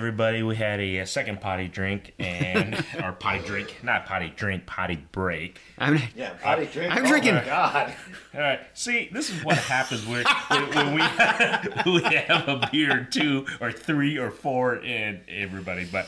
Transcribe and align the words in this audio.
right, 0.00 0.06
everybody. 0.08 0.42
We 0.42 0.56
had 0.56 0.80
a, 0.80 0.98
a 0.98 1.06
second 1.06 1.40
potty 1.40 1.68
drink 1.68 2.14
and 2.18 2.84
our 3.02 3.12
potty 3.12 3.40
drink, 3.44 3.76
not 3.82 4.06
potty 4.06 4.32
drink, 4.34 4.66
potty 4.66 4.96
break. 5.12 5.58
I'm 5.78 6.00
Yeah, 6.16 6.30
potty 6.40 6.66
drink. 6.66 6.94
I'm 6.94 7.04
oh 7.04 7.08
drinking- 7.08 7.34
My 7.34 7.44
God. 7.44 7.94
All 8.34 8.40
right. 8.40 8.60
See, 8.74 9.08
this 9.12 9.30
is 9.30 9.44
what 9.44 9.56
happens 9.56 10.06
when, 10.06 10.24
when, 10.48 10.70
when 10.74 10.94
we 10.94 11.00
we 11.92 12.02
have 12.14 12.48
a 12.48 12.68
beer, 12.72 13.06
two 13.10 13.46
or 13.60 13.72
three 13.72 14.16
or 14.18 14.30
four, 14.30 14.76
and 14.84 15.20
everybody. 15.28 15.84
But 15.90 16.06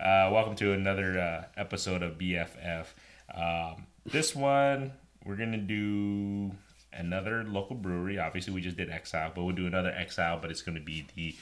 uh, 0.00 0.30
welcome 0.32 0.56
to 0.56 0.72
another 0.72 1.18
uh, 1.18 1.44
episode 1.60 2.02
of 2.02 2.18
BFF. 2.18 2.86
Um, 3.34 3.86
this 4.06 4.34
one 4.34 4.92
we're 5.24 5.36
gonna 5.36 5.56
do 5.58 6.50
another 6.92 7.44
local 7.44 7.76
brewery. 7.76 8.18
Obviously, 8.18 8.52
we 8.52 8.60
just 8.60 8.76
did 8.76 8.90
Exile, 8.90 9.32
but 9.34 9.44
we'll 9.44 9.54
do 9.54 9.66
another 9.66 9.90
Exile. 9.96 10.38
But 10.40 10.50
it's 10.50 10.62
gonna 10.62 10.80
be 10.80 11.06
the 11.16 11.34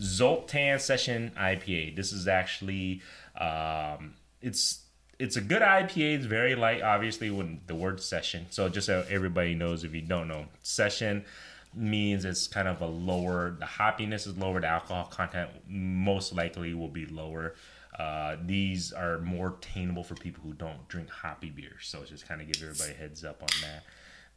Zoltan 0.00 0.78
Session 0.78 1.32
IPA. 1.36 1.96
This 1.96 2.12
is 2.12 2.28
actually 2.28 3.02
um, 3.40 4.14
it's 4.42 4.82
it's 5.18 5.36
a 5.36 5.40
good 5.40 5.62
IPA. 5.62 6.16
It's 6.16 6.26
very 6.26 6.54
light, 6.54 6.82
obviously, 6.82 7.30
when 7.30 7.60
the 7.66 7.74
word 7.74 8.00
session. 8.00 8.46
So 8.50 8.68
just 8.68 8.86
so 8.86 9.04
everybody 9.08 9.54
knows, 9.54 9.84
if 9.84 9.94
you 9.94 10.00
don't 10.00 10.28
know, 10.28 10.46
session 10.62 11.26
means 11.74 12.24
it's 12.24 12.46
kind 12.46 12.66
of 12.66 12.80
a 12.80 12.86
lower. 12.86 13.56
The 13.58 13.66
hoppiness 13.66 14.26
is 14.26 14.36
lower. 14.38 14.60
The 14.60 14.68
alcohol 14.68 15.04
content 15.04 15.50
most 15.68 16.34
likely 16.34 16.72
will 16.74 16.88
be 16.88 17.06
lower. 17.06 17.54
Uh, 17.98 18.36
these 18.46 18.92
are 18.92 19.18
more 19.18 19.56
attainable 19.58 20.02
for 20.02 20.14
people 20.14 20.42
who 20.42 20.54
don't 20.54 20.88
drink 20.88 21.10
hoppy 21.10 21.50
beers. 21.50 21.82
So 21.82 22.02
just 22.04 22.26
kind 22.26 22.40
of 22.40 22.50
give 22.50 22.62
everybody 22.62 22.94
heads 22.94 23.22
up 23.24 23.42
on 23.42 23.48
that. 23.60 23.84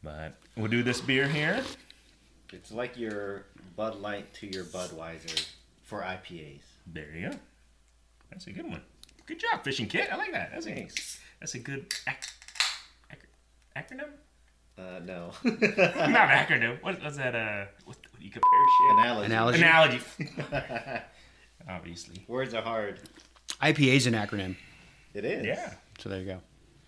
But 0.02 0.34
we'll 0.54 0.70
do 0.70 0.82
this 0.82 1.00
beer 1.00 1.26
here. 1.26 1.64
It's 2.54 2.70
like 2.72 2.96
your 2.96 3.46
Bud 3.76 4.00
Light 4.00 4.32
to 4.34 4.46
your 4.46 4.64
Budweiser 4.64 5.46
for 5.82 6.00
IPAs. 6.02 6.62
There 6.86 7.10
you 7.14 7.30
go. 7.30 7.36
That's 8.30 8.46
a 8.46 8.52
good 8.52 8.66
one. 8.68 8.80
Good 9.26 9.40
job, 9.40 9.64
fishing 9.64 9.86
kit. 9.88 10.08
I 10.12 10.16
like 10.16 10.32
that. 10.32 10.50
That's 10.52 10.66
a 10.66 10.88
that's 11.40 11.54
a 11.54 11.58
good 11.58 11.92
ac- 12.08 12.30
ac- 13.10 13.20
acronym. 13.76 14.10
Uh, 14.78 15.00
no. 15.04 15.30
Not 15.44 16.28
acronym. 16.30 16.82
What 16.82 17.02
was 17.02 17.16
that? 17.16 17.34
Uh, 17.34 17.64
what, 17.84 17.96
what 18.10 18.20
do 18.20 18.24
you 18.24 18.30
compare 18.30 18.50
shit? 18.88 18.98
Analogy. 18.98 19.26
Analogy. 19.62 20.02
Analogy. 20.48 21.02
Obviously. 21.68 22.24
Words 22.28 22.54
are 22.54 22.62
hard. 22.62 23.00
IPA 23.62 23.94
is 23.96 24.06
an 24.06 24.14
acronym, 24.14 24.56
It 25.14 25.24
is. 25.24 25.46
Yeah. 25.46 25.74
so 25.98 26.08
there 26.08 26.20
you 26.20 26.26
go. 26.26 26.40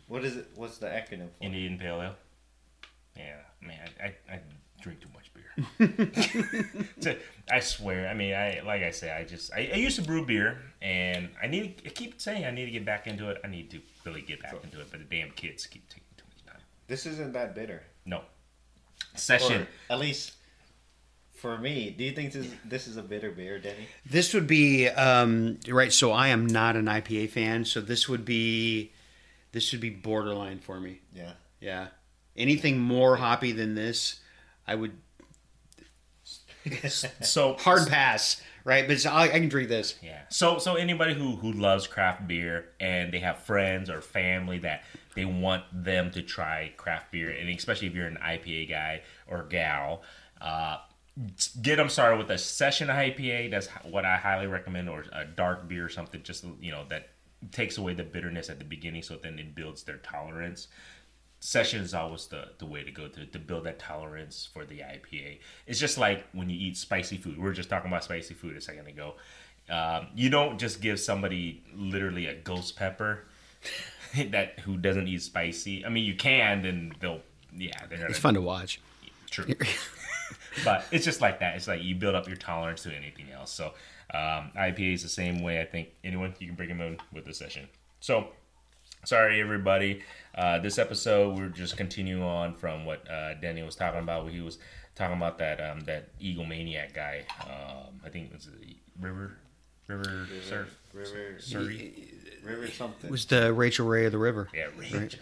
What 0.08 0.24
is 0.24 0.36
it? 0.36 0.48
What's 0.56 0.78
the 0.78 0.86
acronym 0.88 1.28
for? 1.30 1.42
Indian 1.44 1.78
Pale 1.78 2.02
Ale. 2.02 2.14
Yeah, 3.16 3.36
man, 3.62 3.88
I, 4.02 4.14
I 4.30 4.40
drink 4.82 5.00
too 5.00 5.08
much 5.14 5.25
beer. 5.78 6.68
So, 7.00 7.16
I 7.50 7.60
swear. 7.60 8.08
I 8.08 8.14
mean, 8.14 8.34
I 8.34 8.60
like 8.64 8.82
I 8.82 8.90
say, 8.90 9.10
I 9.10 9.24
just 9.24 9.52
I, 9.52 9.70
I 9.72 9.76
used 9.76 9.96
to 9.96 10.02
brew 10.02 10.24
beer, 10.24 10.58
and 10.82 11.28
I 11.42 11.46
need. 11.46 11.82
I 11.84 11.90
keep 11.90 12.20
saying 12.20 12.44
I 12.44 12.50
need 12.50 12.66
to 12.66 12.70
get 12.70 12.84
back 12.84 13.06
into 13.06 13.30
it. 13.30 13.40
I 13.44 13.48
need 13.48 13.70
to 13.70 13.80
really 14.04 14.22
get 14.22 14.42
back 14.42 14.54
into 14.62 14.80
it, 14.80 14.88
but 14.90 15.00
the 15.00 15.16
damn 15.16 15.30
kids 15.32 15.66
keep 15.66 15.88
taking 15.88 16.04
too 16.16 16.24
much 16.28 16.44
time. 16.46 16.62
This 16.86 17.06
isn't 17.06 17.32
that 17.32 17.54
bitter. 17.54 17.82
No. 18.04 18.22
Session. 19.14 19.62
Or 19.62 19.94
at 19.94 20.00
least 20.00 20.32
for 21.36 21.58
me. 21.58 21.90
Do 21.90 22.04
you 22.04 22.12
think 22.12 22.32
this, 22.32 22.48
this 22.64 22.86
is 22.86 22.96
a 22.96 23.02
bitter 23.02 23.30
beer, 23.30 23.58
Denny? 23.58 23.86
This 24.04 24.34
would 24.34 24.46
be 24.46 24.88
um, 24.88 25.58
right. 25.68 25.92
So 25.92 26.12
I 26.12 26.28
am 26.28 26.46
not 26.46 26.76
an 26.76 26.86
IPA 26.86 27.30
fan. 27.30 27.64
So 27.64 27.80
this 27.80 28.08
would 28.08 28.24
be 28.24 28.92
this 29.52 29.72
would 29.72 29.80
be 29.80 29.90
borderline 29.90 30.58
for 30.58 30.80
me. 30.80 31.00
Yeah. 31.14 31.32
Yeah. 31.60 31.88
Anything 32.36 32.78
more 32.78 33.16
hoppy 33.16 33.52
than 33.52 33.74
this, 33.74 34.20
I 34.66 34.74
would 34.74 34.92
So 37.22 37.54
hard 37.58 37.88
pass. 37.88 38.42
Right, 38.64 38.88
but 38.88 39.06
I, 39.06 39.22
I 39.22 39.28
can 39.28 39.48
drink 39.48 39.68
this. 39.68 39.94
Yeah. 40.02 40.22
So 40.28 40.58
so 40.58 40.74
anybody 40.74 41.14
who 41.14 41.36
who 41.36 41.52
loves 41.52 41.86
craft 41.86 42.26
beer 42.26 42.70
and 42.80 43.12
they 43.12 43.20
have 43.20 43.38
friends 43.38 43.88
or 43.88 44.00
family 44.00 44.58
that 44.58 44.82
they 45.14 45.24
want 45.24 45.62
them 45.72 46.10
to 46.10 46.22
try 46.22 46.72
craft 46.76 47.12
beer, 47.12 47.30
and 47.30 47.48
especially 47.48 47.86
if 47.86 47.94
you're 47.94 48.08
an 48.08 48.18
IPA 48.20 48.68
guy 48.68 49.02
or 49.28 49.44
gal, 49.44 50.02
uh, 50.40 50.78
get 51.62 51.76
them 51.76 51.88
started 51.88 52.18
with 52.18 52.30
a 52.30 52.38
session 52.38 52.88
IPA. 52.88 53.52
That's 53.52 53.68
what 53.84 54.04
I 54.04 54.16
highly 54.16 54.48
recommend, 54.48 54.88
or 54.88 55.04
a 55.12 55.24
dark 55.24 55.68
beer 55.68 55.86
or 55.86 55.88
something. 55.88 56.22
Just 56.24 56.44
you 56.60 56.72
know 56.72 56.84
that 56.88 57.10
takes 57.52 57.78
away 57.78 57.94
the 57.94 58.04
bitterness 58.04 58.50
at 58.50 58.58
the 58.58 58.64
beginning, 58.64 59.02
so 59.02 59.16
then 59.16 59.38
it 59.38 59.54
builds 59.54 59.84
their 59.84 59.98
tolerance. 59.98 60.68
Session 61.46 61.80
is 61.80 61.94
always 61.94 62.26
the, 62.26 62.48
the 62.58 62.66
way 62.66 62.82
to 62.82 62.90
go 62.90 63.06
to, 63.06 63.24
to 63.24 63.38
build 63.38 63.62
that 63.62 63.78
tolerance 63.78 64.48
for 64.52 64.64
the 64.64 64.80
IPA. 64.80 65.38
It's 65.68 65.78
just 65.78 65.96
like 65.96 66.26
when 66.32 66.50
you 66.50 66.56
eat 66.58 66.76
spicy 66.76 67.18
food. 67.18 67.36
We 67.36 67.44
were 67.44 67.52
just 67.52 67.70
talking 67.70 67.88
about 67.88 68.02
spicy 68.02 68.34
food 68.34 68.56
a 68.56 68.60
second 68.60 68.88
ago. 68.88 69.14
Um, 69.70 70.08
you 70.16 70.28
don't 70.28 70.58
just 70.58 70.80
give 70.80 70.98
somebody 70.98 71.62
literally 71.72 72.26
a 72.26 72.34
ghost 72.34 72.74
pepper 72.74 73.26
that 74.32 74.58
who 74.58 74.76
doesn't 74.76 75.06
eat 75.06 75.22
spicy. 75.22 75.86
I 75.86 75.88
mean, 75.88 76.04
you 76.04 76.16
can, 76.16 76.62
then 76.62 76.92
they'll 76.98 77.20
yeah, 77.56 77.70
they're 77.88 77.98
gonna 77.98 78.10
It's 78.10 78.18
fun 78.18 78.34
to 78.34 78.40
watch. 78.40 78.80
True. 79.30 79.46
but 80.64 80.84
it's 80.90 81.04
just 81.04 81.20
like 81.20 81.38
that. 81.38 81.54
It's 81.54 81.68
like 81.68 81.80
you 81.80 81.94
build 81.94 82.16
up 82.16 82.26
your 82.26 82.38
tolerance 82.38 82.82
to 82.82 82.92
anything 82.92 83.30
else. 83.30 83.52
So 83.52 83.66
um, 84.12 84.50
IPA 84.58 84.94
is 84.94 85.04
the 85.04 85.08
same 85.08 85.42
way. 85.42 85.60
I 85.60 85.64
think 85.64 85.90
anyone 86.02 86.34
you 86.40 86.48
can 86.48 86.56
bring 86.56 86.70
them 86.70 86.80
in 86.80 86.98
with 87.12 87.24
the 87.24 87.32
session. 87.32 87.68
So 88.00 88.30
sorry 89.06 89.40
everybody. 89.40 90.02
Uh, 90.34 90.58
this 90.58 90.78
episode 90.78 91.38
we're 91.38 91.48
just 91.48 91.76
continuing 91.76 92.22
on 92.22 92.54
from 92.54 92.84
what 92.84 93.08
uh, 93.10 93.34
Denny 93.34 93.62
was 93.62 93.76
talking 93.76 94.00
about. 94.00 94.28
He 94.30 94.40
was 94.40 94.58
talking 94.94 95.16
about 95.16 95.38
that 95.38 95.60
um, 95.60 95.80
that 95.80 96.08
Eagle 96.18 96.44
Maniac 96.44 96.92
guy. 96.92 97.24
Um, 97.42 98.00
I 98.04 98.10
think 98.10 98.30
it 98.30 98.34
was 98.34 98.48
River 99.00 99.38
River 99.86 100.26
Surf 100.42 100.76
River. 100.92 101.36
Surrey. 101.38 102.12
River 102.42 102.68
something. 102.68 103.08
It 103.08 103.10
was 103.10 103.24
the 103.26 103.52
Rachel 103.52 103.86
Ray 103.86 104.06
of 104.06 104.12
the 104.12 104.18
River. 104.18 104.48
Yeah, 104.54 104.66
Rage. 104.76 105.18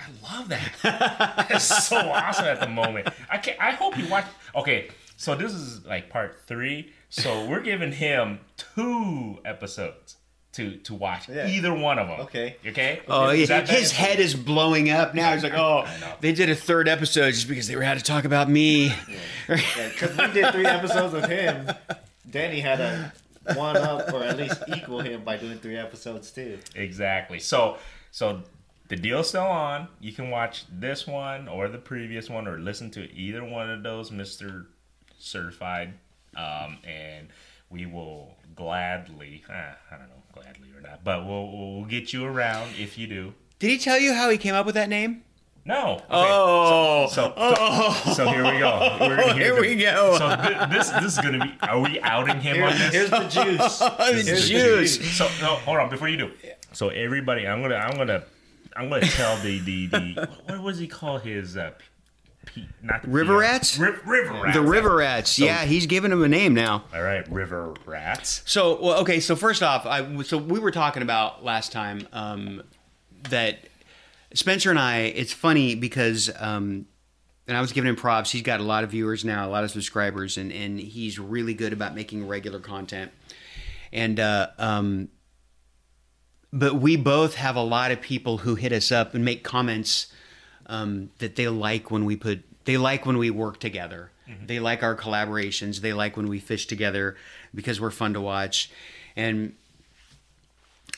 I 0.00 0.36
love 0.36 0.48
that. 0.48 1.46
It's 1.50 1.86
so 1.86 1.96
awesome 1.96 2.46
at 2.46 2.60
the 2.60 2.68
moment. 2.68 3.08
I 3.30 3.38
can 3.38 3.54
I 3.60 3.72
hope 3.72 3.96
you 3.96 4.08
watch. 4.08 4.26
Okay, 4.54 4.88
so 5.16 5.34
this 5.34 5.52
is 5.52 5.84
like 5.86 6.10
part 6.10 6.42
three. 6.46 6.92
So 7.10 7.46
we're 7.46 7.60
giving 7.60 7.92
him 7.92 8.40
two 8.56 9.38
episodes 9.44 10.17
to 10.58 10.76
to 10.76 10.94
watch. 10.94 11.28
Yeah. 11.28 11.48
Either 11.48 11.72
one 11.72 11.98
of 11.98 12.08
them. 12.08 12.20
Okay. 12.20 12.56
Okay. 12.66 13.00
Oh, 13.08 13.30
Is 13.30 13.48
yeah. 13.48 13.60
that 13.60 13.68
his 13.68 13.90
bad? 13.92 13.98
head 13.98 14.20
is 14.20 14.34
blowing 14.34 14.90
up 14.90 15.14
now. 15.14 15.32
He's 15.32 15.42
like, 15.42 15.54
oh, 15.54 15.86
they 16.20 16.32
did 16.32 16.50
a 16.50 16.54
third 16.54 16.88
episode 16.88 17.30
just 17.32 17.48
because 17.48 17.66
they 17.68 17.76
were 17.76 17.82
had 17.82 17.98
to 17.98 18.04
talk 18.04 18.24
about 18.24 18.48
me. 18.50 18.92
Because 19.46 20.16
we 20.18 20.26
did 20.32 20.52
three 20.52 20.66
episodes 20.66 21.14
of 21.14 21.24
him. 21.24 21.70
Denny 22.30 22.60
had 22.60 22.80
a 22.80 23.12
one 23.54 23.76
up 23.76 24.12
or 24.12 24.22
at 24.22 24.36
least 24.36 24.62
equal 24.76 25.00
him 25.00 25.24
by 25.24 25.36
doing 25.38 25.58
three 25.58 25.76
episodes 25.76 26.30
too. 26.30 26.58
Exactly. 26.74 27.38
So 27.38 27.78
so 28.10 28.42
the 28.88 28.96
deal's 28.96 29.28
still 29.28 29.42
on. 29.46 29.88
You 30.00 30.12
can 30.12 30.30
watch 30.30 30.64
this 30.70 31.06
one 31.06 31.48
or 31.48 31.68
the 31.68 31.78
previous 31.78 32.28
one 32.28 32.46
or 32.48 32.58
listen 32.58 32.90
to 32.92 33.10
either 33.12 33.44
one 33.44 33.70
of 33.70 33.82
those, 33.82 34.10
Mister 34.10 34.66
Certified, 35.18 35.94
um, 36.36 36.78
and 36.84 37.28
we 37.70 37.86
will 37.86 38.34
gladly. 38.56 39.44
Uh, 39.48 39.52
I 39.90 39.98
don't 39.98 40.08
know, 40.08 40.22
gladly 40.42 40.68
or 40.76 40.80
not, 40.80 41.04
but 41.04 41.26
we'll 41.26 41.50
we'll 41.76 41.84
get 41.84 42.12
you 42.12 42.24
around 42.24 42.70
if 42.78 42.96
you 42.98 43.06
do. 43.06 43.34
Did 43.58 43.70
he 43.70 43.78
tell 43.78 43.98
you 43.98 44.14
how 44.14 44.30
he 44.30 44.38
came 44.38 44.54
up 44.54 44.66
with 44.66 44.74
that 44.76 44.88
name? 44.88 45.22
No. 45.64 45.94
Okay. 45.96 46.04
Oh, 46.10 47.08
So, 47.10 47.24
so, 47.26 47.34
oh. 47.36 48.12
so 48.16 48.28
here 48.30 48.42
we 48.44 48.58
go. 48.58 48.96
We're 49.00 49.16
gonna 49.16 49.34
Here 49.34 49.54
the- 49.54 49.60
we 49.60 49.76
go. 49.76 50.16
So 50.16 50.28
thi- 50.36 50.74
this 50.74 50.88
this 50.90 51.12
is 51.12 51.18
gonna 51.18 51.44
be. 51.44 51.54
Are 51.62 51.78
we 51.80 52.00
outing 52.00 52.40
him 52.40 52.62
on 52.62 52.72
Here's, 52.72 52.90
this? 52.92 52.92
here's 52.92 53.10
the 53.10 53.28
juice. 53.44 53.78
the 53.78 53.90
Here's 54.24 54.24
the 54.48 54.48
juice. 54.48 55.16
So 55.18 55.24
no, 55.42 55.56
hold 55.56 55.78
on 55.78 55.90
before 55.90 56.08
you 56.08 56.16
do. 56.16 56.30
So 56.72 56.88
everybody, 56.88 57.46
I'm 57.46 57.60
gonna, 57.60 57.74
I'm 57.74 57.96
gonna, 57.98 58.22
I'm 58.76 58.88
gonna 58.88 59.06
tell 59.06 59.36
the 59.42 59.58
the 59.58 59.86
the 59.88 60.28
what 60.46 60.62
was 60.62 60.78
he 60.78 60.86
call 60.86 61.18
his 61.18 61.56
uh, 61.58 61.72
P, 62.54 62.68
not 62.82 63.02
the 63.02 63.08
River 63.08 63.34
PR. 63.34 63.40
rats? 63.40 63.78
Ri- 63.78 63.90
river 64.06 64.32
rats. 64.42 64.56
The 64.56 64.62
River 64.62 64.96
Rats. 64.96 65.38
yeah, 65.38 65.64
he's 65.64 65.86
giving 65.86 66.10
them 66.10 66.22
a 66.22 66.28
name 66.28 66.54
now. 66.54 66.84
All 66.94 67.02
right, 67.02 67.28
river 67.30 67.74
rats. 67.86 68.42
So, 68.46 68.80
well, 68.80 69.00
okay. 69.00 69.20
So 69.20 69.36
first 69.36 69.62
off, 69.62 69.86
I 69.86 70.22
so 70.22 70.38
we 70.38 70.58
were 70.58 70.70
talking 70.70 71.02
about 71.02 71.44
last 71.44 71.72
time 71.72 72.06
um, 72.12 72.62
that 73.30 73.58
Spencer 74.34 74.70
and 74.70 74.78
I. 74.78 74.98
It's 75.00 75.32
funny 75.32 75.74
because, 75.74 76.30
um, 76.38 76.86
and 77.46 77.56
I 77.56 77.60
was 77.60 77.72
giving 77.72 77.88
him 77.88 77.96
props. 77.96 78.30
He's 78.30 78.42
got 78.42 78.60
a 78.60 78.64
lot 78.64 78.84
of 78.84 78.90
viewers 78.90 79.24
now, 79.24 79.46
a 79.46 79.50
lot 79.50 79.64
of 79.64 79.70
subscribers, 79.70 80.36
and 80.36 80.52
and 80.52 80.78
he's 80.78 81.18
really 81.18 81.54
good 81.54 81.72
about 81.72 81.94
making 81.94 82.26
regular 82.26 82.60
content. 82.60 83.10
And 83.92 84.20
uh, 84.20 84.48
um, 84.58 85.08
but 86.52 86.76
we 86.76 86.96
both 86.96 87.34
have 87.34 87.56
a 87.56 87.62
lot 87.62 87.90
of 87.90 88.00
people 88.00 88.38
who 88.38 88.54
hit 88.54 88.72
us 88.72 88.90
up 88.92 89.14
and 89.14 89.24
make 89.24 89.44
comments 89.44 90.06
um, 90.68 91.10
that 91.18 91.36
they 91.36 91.48
like 91.48 91.90
when 91.90 92.04
we 92.04 92.16
put 92.16 92.42
they 92.64 92.76
like 92.76 93.06
when 93.06 93.18
we 93.18 93.30
work 93.30 93.58
together. 93.60 94.10
They 94.46 94.60
like 94.60 94.82
our 94.82 94.94
collaborations. 94.94 95.80
They 95.80 95.94
like 95.94 96.16
when 96.16 96.28
we 96.28 96.38
fish 96.38 96.66
together 96.66 97.16
because 97.54 97.80
we're 97.80 97.90
fun 97.90 98.12
to 98.12 98.20
watch. 98.20 98.70
And 99.16 99.54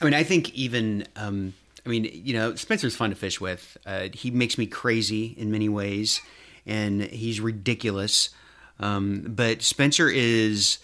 I 0.01 0.05
mean, 0.05 0.15
I 0.15 0.25
think 0.25 0.53
even 0.53 1.07
um, 1.15 1.55
I 1.87 1.89
mean, 1.89 2.11
you 2.13 2.35
know, 2.35 2.55
Spencer's 2.57 2.97
fun 2.97 3.11
to 3.11 3.17
fish 3.17 3.41
with. 3.41 3.77
Uh, 3.87 4.09
he 4.13 4.31
makes 4.31 4.59
me 4.59 4.67
crazy 4.67 5.35
in 5.39 5.51
many 5.51 5.69
ways, 5.69 6.21
and 6.67 7.03
he's 7.03 7.41
ridiculous. 7.41 8.31
Um, 8.81 9.25
but 9.29 9.63
Spencer 9.63 10.09
is 10.09 10.79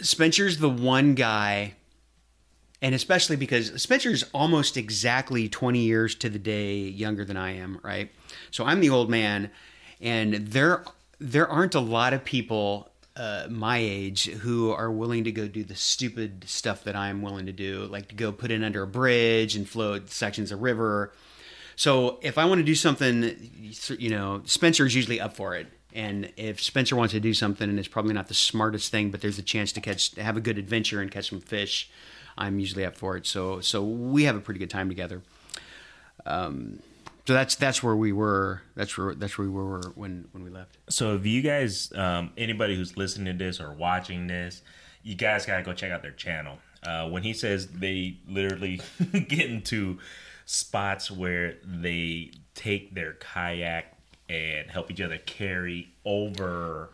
Spencer's 0.00 0.58
the 0.58 0.68
one 0.68 1.14
guy, 1.14 1.74
and 2.82 2.94
especially 2.94 3.36
because 3.36 3.80
Spencer's 3.80 4.24
almost 4.34 4.76
exactly 4.76 5.48
20 5.48 5.78
years 5.78 6.14
to 6.16 6.28
the 6.28 6.38
day 6.38 6.76
younger 6.76 7.24
than 7.24 7.36
I 7.36 7.52
am, 7.52 7.78
right? 7.82 8.10
So 8.50 8.64
I'm 8.64 8.80
the 8.80 8.90
old 8.90 9.08
man, 9.08 9.50
and 10.00 10.34
there 10.34 10.84
there 11.18 11.48
aren't 11.48 11.76
a 11.76 11.80
lot 11.80 12.12
of 12.12 12.24
people 12.24 12.90
uh, 13.14 13.46
my 13.48 13.78
age 13.78 14.26
who 14.26 14.72
are 14.72 14.90
willing 14.90 15.24
to 15.24 15.32
go 15.32 15.46
do 15.46 15.62
the 15.62 15.76
stupid 15.76 16.44
stuff 16.46 16.82
that 16.84 16.96
I'm 16.96 17.22
willing 17.22 17.46
to 17.46 17.52
do, 17.52 17.86
like 17.90 18.08
to 18.08 18.14
go 18.14 18.32
put 18.32 18.50
in 18.50 18.64
under 18.64 18.82
a 18.82 18.86
bridge 18.86 19.54
and 19.54 19.68
float 19.68 20.10
sections 20.10 20.50
of 20.50 20.62
river. 20.62 21.12
So 21.76 22.18
if 22.22 22.38
I 22.38 22.46
want 22.46 22.58
to 22.58 22.64
do 22.64 22.74
something, 22.74 23.50
you 23.98 24.10
know, 24.10 24.42
Spencer's 24.44 24.94
usually 24.94 25.20
up 25.20 25.36
for 25.36 25.54
it. 25.54 25.66
And 25.94 26.32
if 26.38 26.62
Spencer 26.62 26.96
wants 26.96 27.12
to 27.12 27.20
do 27.20 27.34
something 27.34 27.68
and 27.68 27.78
it's 27.78 27.86
probably 27.86 28.14
not 28.14 28.28
the 28.28 28.34
smartest 28.34 28.90
thing, 28.90 29.10
but 29.10 29.20
there's 29.20 29.38
a 29.38 29.42
chance 29.42 29.72
to 29.72 29.80
catch, 29.80 30.14
have 30.16 30.38
a 30.38 30.40
good 30.40 30.56
adventure 30.56 31.02
and 31.02 31.10
catch 31.10 31.28
some 31.28 31.40
fish, 31.40 31.90
I'm 32.36 32.58
usually 32.58 32.84
up 32.84 32.96
for 32.96 33.16
it. 33.16 33.26
So, 33.26 33.60
so 33.60 33.82
we 33.82 34.24
have 34.24 34.36
a 34.36 34.40
pretty 34.40 34.60
good 34.60 34.70
time 34.70 34.88
together. 34.88 35.22
Um, 36.24 36.80
so 37.26 37.34
that's 37.34 37.54
that's 37.54 37.82
where 37.82 37.94
we 37.94 38.12
were. 38.12 38.62
That's 38.74 38.98
where 38.98 39.14
that's 39.14 39.38
where 39.38 39.46
we 39.46 39.54
were 39.54 39.92
when 39.94 40.28
when 40.32 40.42
we 40.42 40.50
left. 40.50 40.76
So 40.88 41.14
if 41.14 41.24
you 41.24 41.40
guys, 41.40 41.92
um, 41.94 42.32
anybody 42.36 42.74
who's 42.74 42.96
listening 42.96 43.38
to 43.38 43.44
this 43.44 43.60
or 43.60 43.72
watching 43.72 44.26
this, 44.26 44.62
you 45.02 45.14
guys 45.14 45.46
gotta 45.46 45.62
go 45.62 45.72
check 45.72 45.92
out 45.92 46.02
their 46.02 46.12
channel. 46.12 46.58
Uh, 46.84 47.08
when 47.08 47.22
he 47.22 47.32
says 47.32 47.68
they 47.68 48.16
literally 48.26 48.80
get 49.12 49.48
into 49.48 49.98
spots 50.46 51.10
where 51.10 51.54
they 51.64 52.32
take 52.54 52.94
their 52.94 53.12
kayak 53.14 53.96
and 54.28 54.68
help 54.70 54.90
each 54.90 55.00
other 55.00 55.18
carry 55.18 55.92
over 56.04 56.90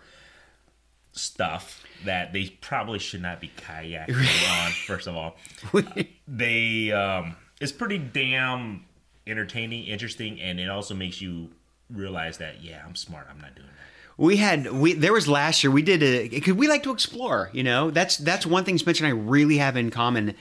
stuff 1.18 1.84
that 2.04 2.32
they 2.32 2.46
probably 2.60 2.98
should 2.98 3.22
not 3.22 3.40
be 3.40 3.50
kayaking 3.56 4.16
on. 4.64 4.70
First 4.72 5.06
of 5.06 5.16
all, 5.16 5.36
they 6.28 6.92
um, 6.92 7.36
it's 7.60 7.72
pretty 7.72 7.98
damn 7.98 8.84
entertaining, 9.26 9.84
interesting, 9.84 10.40
and 10.40 10.58
it 10.58 10.68
also 10.68 10.94
makes 10.94 11.20
you 11.20 11.50
realize 11.90 12.38
that 12.38 12.62
yeah, 12.62 12.82
I'm 12.86 12.94
smart. 12.94 13.26
I'm 13.30 13.40
not 13.40 13.54
doing 13.54 13.68
that. 13.68 13.74
We 14.16 14.36
had 14.36 14.72
we 14.72 14.94
there 14.94 15.12
was 15.12 15.28
last 15.28 15.62
year 15.62 15.70
we 15.70 15.82
did 15.82 16.02
a 16.02 16.28
because 16.28 16.54
we 16.54 16.68
like 16.68 16.82
to 16.84 16.92
explore. 16.92 17.50
You 17.52 17.62
know 17.62 17.90
that's 17.90 18.16
that's 18.16 18.44
one 18.46 18.64
thing 18.64 18.78
Spencer 18.78 19.04
and 19.04 19.14
I 19.14 19.16
really 19.16 19.58
have 19.58 19.76
in 19.76 19.90
common 19.90 20.34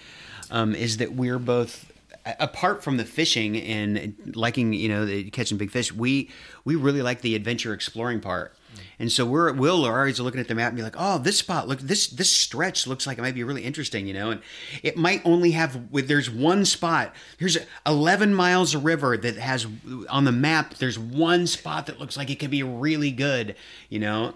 um, 0.49 0.73
is 0.73 0.97
that 0.97 1.13
we're 1.13 1.39
both 1.39 1.91
apart 2.39 2.83
from 2.83 2.97
the 2.97 3.05
fishing 3.05 3.55
and 3.57 4.15
liking 4.35 4.73
you 4.73 4.89
know 4.89 5.23
catching 5.31 5.57
big 5.57 5.71
fish. 5.71 5.93
We 5.93 6.29
we 6.65 6.75
really 6.75 7.01
like 7.01 7.21
the 7.21 7.35
adventure 7.35 7.73
exploring 7.73 8.19
part. 8.19 8.56
Mm. 8.73 8.79
And 8.99 9.11
so 9.11 9.25
we're 9.25 9.51
Will 9.53 9.85
are 9.85 9.99
always 9.99 10.19
looking 10.19 10.39
at 10.39 10.47
the 10.47 10.55
map 10.55 10.69
and 10.69 10.77
be 10.77 10.83
like, 10.83 10.95
oh, 10.97 11.17
this 11.17 11.39
spot 11.39 11.67
look 11.67 11.79
this 11.79 12.07
this 12.07 12.29
stretch 12.29 12.87
looks 12.87 13.07
like 13.07 13.17
it 13.17 13.21
might 13.21 13.35
be 13.35 13.43
really 13.43 13.63
interesting, 13.63 14.07
you 14.07 14.13
know. 14.13 14.31
And 14.31 14.41
it 14.83 14.97
might 14.97 15.21
only 15.25 15.51
have 15.51 15.91
with 15.91 16.07
there's 16.07 16.29
one 16.29 16.65
spot. 16.65 17.13
Here's 17.37 17.57
11 17.85 18.33
miles 18.33 18.75
of 18.75 18.85
river 18.85 19.17
that 19.17 19.37
has 19.37 19.67
on 20.09 20.25
the 20.25 20.31
map. 20.31 20.75
There's 20.75 20.99
one 20.99 21.47
spot 21.47 21.85
that 21.87 21.99
looks 21.99 22.17
like 22.17 22.29
it 22.29 22.39
could 22.39 22.51
be 22.51 22.63
really 22.63 23.11
good, 23.11 23.55
you 23.89 23.99
know. 23.99 24.35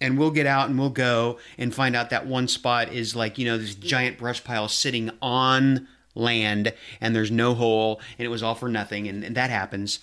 And 0.00 0.18
we'll 0.18 0.30
get 0.30 0.46
out 0.46 0.70
and 0.70 0.78
we'll 0.78 0.88
go 0.90 1.38
and 1.58 1.74
find 1.74 1.94
out 1.94 2.08
that 2.10 2.26
one 2.26 2.48
spot 2.48 2.92
is 2.92 3.14
like 3.14 3.38
you 3.38 3.44
know 3.44 3.58
this 3.58 3.74
giant 3.74 4.18
brush 4.18 4.42
pile 4.42 4.68
sitting 4.68 5.10
on 5.20 5.88
land 6.14 6.72
and 7.00 7.14
there's 7.14 7.30
no 7.30 7.54
hole 7.54 8.00
and 8.18 8.26
it 8.26 8.28
was 8.28 8.42
all 8.42 8.54
for 8.54 8.68
nothing 8.68 9.08
and, 9.08 9.24
and 9.24 9.36
that 9.36 9.50
happens. 9.50 10.00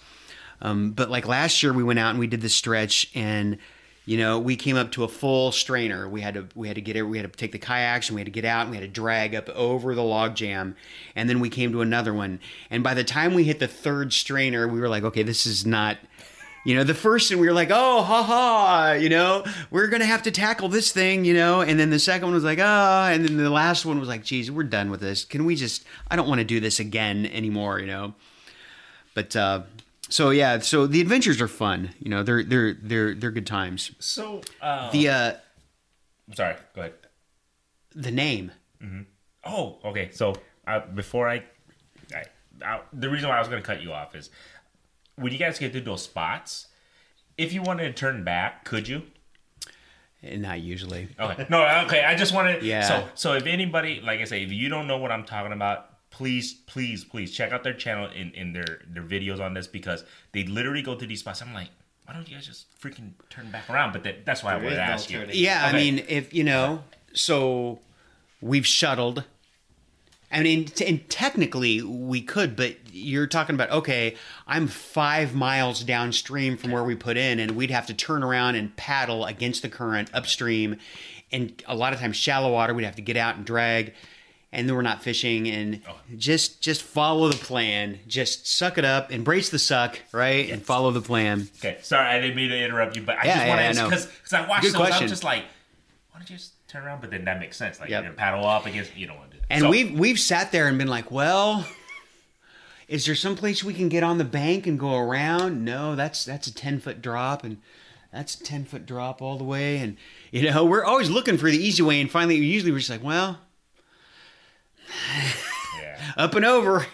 Um, 0.61 0.91
but 0.91 1.09
like 1.09 1.27
last 1.27 1.61
year 1.61 1.73
we 1.73 1.83
went 1.83 1.99
out 1.99 2.11
and 2.11 2.19
we 2.19 2.27
did 2.27 2.41
the 2.41 2.49
stretch 2.49 3.11
and 3.13 3.57
you 4.07 4.17
know, 4.17 4.39
we 4.39 4.55
came 4.55 4.77
up 4.77 4.93
to 4.93 5.03
a 5.03 5.07
full 5.09 5.51
strainer. 5.51 6.07
We 6.07 6.21
had 6.21 6.35
to 6.35 6.47
we 6.55 6.69
had 6.69 6.75
to 6.75 6.81
get 6.81 6.95
it. 6.95 7.03
We 7.03 7.17
had 7.17 7.29
to 7.29 7.37
take 7.37 7.51
the 7.51 7.59
kayaks 7.59 8.07
and 8.07 8.15
we 8.15 8.21
had 8.21 8.25
to 8.27 8.31
get 8.31 8.45
out 8.45 8.61
and 8.61 8.71
we 8.71 8.77
had 8.77 8.85
to 8.85 8.87
drag 8.87 9.35
up 9.35 9.49
over 9.49 9.93
the 9.93 10.01
log 10.01 10.33
jam, 10.33 10.77
and 11.13 11.29
then 11.29 11.41
we 11.41 11.49
came 11.49 11.73
to 11.73 11.81
another 11.81 12.13
one. 12.13 12.39
And 12.71 12.85
by 12.85 12.93
the 12.93 13.03
time 13.03 13.33
we 13.33 13.43
hit 13.43 13.59
the 13.59 13.67
third 13.67 14.13
strainer, 14.13 14.65
we 14.65 14.79
were 14.79 14.87
like, 14.87 15.03
okay, 15.03 15.23
this 15.23 15.45
is 15.45 15.65
not. 15.65 15.97
You 16.63 16.75
know, 16.75 16.85
the 16.85 16.93
first 16.93 17.31
and 17.31 17.39
we 17.39 17.47
were 17.47 17.53
like, 17.53 17.69
oh, 17.69 18.01
ha 18.01 18.23
ha, 18.23 18.91
you 18.93 19.09
know, 19.09 19.43
we're 19.71 19.87
gonna 19.87 20.05
have 20.05 20.23
to 20.23 20.31
tackle 20.31 20.69
this 20.69 20.93
thing, 20.93 21.25
you 21.25 21.33
know. 21.33 21.59
And 21.59 21.77
then 21.77 21.89
the 21.89 21.99
second 21.99 22.27
one 22.27 22.33
was 22.33 22.45
like, 22.45 22.59
ah, 22.61 23.09
oh, 23.09 23.13
and 23.13 23.25
then 23.25 23.35
the 23.35 23.49
last 23.49 23.85
one 23.85 23.99
was 23.99 24.07
like, 24.07 24.23
geez, 24.23 24.49
we're 24.49 24.63
done 24.63 24.89
with 24.89 25.01
this. 25.01 25.25
Can 25.25 25.43
we 25.43 25.57
just? 25.57 25.83
I 26.09 26.15
don't 26.15 26.29
want 26.29 26.39
to 26.39 26.45
do 26.45 26.61
this 26.61 26.79
again 26.79 27.25
anymore, 27.25 27.79
you 27.79 27.87
know. 27.87 28.15
But 29.13 29.35
uh, 29.35 29.63
so 30.09 30.29
yeah, 30.29 30.59
so 30.59 30.87
the 30.87 31.01
adventures 31.01 31.41
are 31.41 31.47
fun. 31.47 31.93
You 31.99 32.09
know, 32.09 32.23
they're 32.23 32.43
they're 32.43 32.73
they're 32.73 33.13
they're 33.15 33.31
good 33.31 33.47
times. 33.47 33.91
So 33.99 34.41
uh, 34.61 34.89
The 34.91 35.09
uh 35.09 35.33
sorry, 36.33 36.55
go 36.75 36.81
ahead. 36.81 36.93
the 37.95 38.11
name. 38.11 38.51
Oh, 39.45 39.77
okay. 39.85 40.09
So 40.11 40.35
uh, 40.67 40.81
before 40.93 41.29
I, 41.29 41.43
I, 42.13 42.23
I, 42.65 42.81
the 42.91 43.09
reason 43.09 43.29
why 43.29 43.37
I 43.37 43.39
was 43.39 43.47
going 43.47 43.61
to 43.61 43.65
cut 43.65 43.81
you 43.81 43.93
off 43.93 44.13
is 44.15 44.29
when 45.15 45.31
you 45.31 45.39
guys 45.39 45.57
get 45.57 45.71
to 45.73 45.79
those 45.81 46.03
spots, 46.03 46.67
if 47.37 47.53
you 47.53 47.61
wanted 47.61 47.83
to 47.85 47.93
turn 47.93 48.23
back, 48.25 48.65
could 48.65 48.87
you? 48.89 49.03
Eh, 50.21 50.35
Not 50.35 50.59
usually. 50.61 51.07
Okay. 51.17 51.45
No, 51.49 51.65
okay. 51.85 52.03
I 52.03 52.15
just 52.15 52.33
wanted. 52.33 52.61
Yeah. 52.63 52.81
So, 52.81 53.07
so 53.15 53.33
if 53.33 53.45
anybody, 53.45 54.01
like 54.03 54.19
I 54.19 54.25
say, 54.25 54.43
if 54.43 54.51
you 54.51 54.67
don't 54.69 54.85
know 54.87 54.97
what 54.97 55.11
I'm 55.11 55.23
talking 55.23 55.53
about, 55.53 55.96
please, 56.17 56.55
please, 56.65 57.03
please 57.03 57.31
check 57.31 57.51
out 57.51 57.63
their 57.63 57.75
channel 57.75 58.09
and, 58.15 58.33
in 58.33 58.51
their 58.51 58.81
their 58.87 59.03
videos 59.03 59.39
on 59.39 59.53
this 59.53 59.67
because 59.67 60.03
they 60.31 60.43
literally 60.45 60.81
go 60.81 60.95
to 60.95 61.05
these 61.05 61.19
spots. 61.19 61.43
I'm 61.43 61.53
like, 61.53 61.69
why 62.05 62.13
don't 62.13 62.27
you 62.27 62.35
guys 62.35 62.47
just 62.47 62.65
freaking 62.81 63.11
turn 63.29 63.51
back 63.51 63.69
around? 63.69 63.93
But 63.93 64.03
that, 64.03 64.25
that's 64.25 64.41
why 64.43 64.55
I 64.55 64.55
There 64.55 64.63
wanted 64.63 64.75
to 64.77 64.85
no 64.87 64.91
ask 64.93 65.11
you. 65.11 65.19
turning. 65.19 65.35
Yeah, 65.35 65.63
I 65.63 65.73
mean, 65.73 66.03
if 66.07 66.33
you 66.33 66.43
know, 66.43 66.83
so 67.13 67.79
we've 68.41 68.65
shuttled. 68.65 69.25
I 70.31 70.41
mean, 70.41 70.67
and 70.85 71.07
technically 71.09 71.81
we 71.83 72.21
could, 72.21 72.55
but 72.55 72.75
you're 72.91 73.27
talking 73.27 73.53
about 73.53 73.69
okay, 73.69 74.15
I'm 74.47 74.67
five 74.67 75.35
miles 75.35 75.83
downstream 75.83 76.57
from 76.57 76.71
where 76.71 76.83
we 76.83 76.95
put 76.95 77.15
in, 77.15 77.39
and 77.39 77.51
we'd 77.51 77.71
have 77.71 77.85
to 77.87 77.93
turn 77.93 78.23
around 78.23 78.55
and 78.55 78.75
paddle 78.75 79.23
against 79.25 79.61
the 79.61 79.69
current 79.69 80.09
upstream, 80.15 80.77
and 81.31 81.61
a 81.67 81.75
lot 81.75 81.93
of 81.93 81.99
times 81.99 82.17
shallow 82.17 82.51
water, 82.51 82.73
we'd 82.73 82.85
have 82.85 82.95
to 82.95 83.03
get 83.03 83.17
out 83.17 83.35
and 83.35 83.45
drag, 83.45 83.93
and 84.51 84.67
then 84.67 84.75
we're 84.75 84.81
not 84.81 85.03
fishing, 85.03 85.47
and 85.47 85.81
oh. 85.89 85.95
just 86.15 86.61
just 86.61 86.81
follow 86.81 87.29
the 87.29 87.37
plan, 87.37 87.99
just 88.07 88.47
suck 88.47 88.77
it 88.77 88.85
up, 88.85 89.11
embrace 89.11 89.49
the 89.49 89.59
suck, 89.59 89.99
right, 90.11 90.49
and 90.49 90.63
follow 90.63 90.91
the 90.91 91.01
plan. 91.01 91.47
Okay, 91.59 91.77
sorry, 91.81 92.07
I 92.07 92.19
didn't 92.19 92.35
mean 92.35 92.49
to 92.49 92.57
interrupt 92.63 92.95
you, 92.95 93.01
but 93.01 93.17
I 93.17 93.25
Yeah, 93.25 93.35
just 93.35 93.47
want 93.47 93.59
to 93.59 93.65
ask 93.65 93.83
because 93.83 94.05
because 94.05 94.33
I 94.33 94.47
watched 94.47 94.61
Good 94.63 94.73
those, 94.73 94.81
I 94.81 94.85
question. 94.87 95.03
was 95.03 95.11
just 95.11 95.23
like, 95.23 95.43
why 96.11 96.19
don't 96.19 96.29
you 96.29 96.37
just 96.37 96.67
turn 96.67 96.83
around? 96.83 97.01
But 97.01 97.11
then 97.11 97.25
that 97.25 97.39
makes 97.39 97.57
sense. 97.57 97.79
Like 97.79 97.89
Yep. 97.89 98.03
you 98.03 98.09
know, 98.09 98.15
paddle 98.15 98.45
up 98.45 98.65
against 98.65 98.95
you 98.95 99.07
don't 99.07 99.17
want 99.17 99.31
to 99.31 99.37
do 99.37 99.41
that. 99.41 99.47
And 99.53 99.61
So, 99.61 99.69
we've 99.69 99.97
we've 99.99 100.19
sat 100.19 100.51
there 100.51 100.67
and 100.67 100.77
been 100.77 100.87
like, 100.87 101.11
well, 101.11 101.65
is 102.87 103.05
there 103.05 103.15
some 103.15 103.35
place 103.35 103.63
we 103.63 103.73
can 103.73 103.89
get 103.89 104.03
on 104.03 104.17
the 104.17 104.23
bank 104.23 104.65
and 104.65 104.79
go 104.79 104.95
around? 104.97 105.65
No, 105.65 105.95
that's 105.95 106.23
that's 106.23 106.47
a 106.47 106.53
ten 106.53 106.79
foot 106.79 107.01
drop, 107.01 107.43
and 107.43 107.57
that's 108.13 108.35
a 108.39 108.43
ten 108.43 108.63
foot 108.65 108.85
drop 108.85 109.21
all 109.21 109.37
the 109.37 109.43
way. 109.43 109.77
And 109.77 109.97
you 110.31 110.49
know, 110.49 110.63
we're 110.63 110.85
always 110.85 111.09
looking 111.09 111.37
for 111.37 111.49
the 111.51 111.57
easy 111.57 111.83
way, 111.83 111.99
and 111.99 112.09
finally, 112.09 112.35
usually 112.37 112.71
we're 112.71 112.77
just 112.79 112.89
like, 112.89 113.03
well, 113.03 113.39
yeah, 115.81 115.99
up 116.17 116.35
and 116.35 116.45
over. 116.45 116.85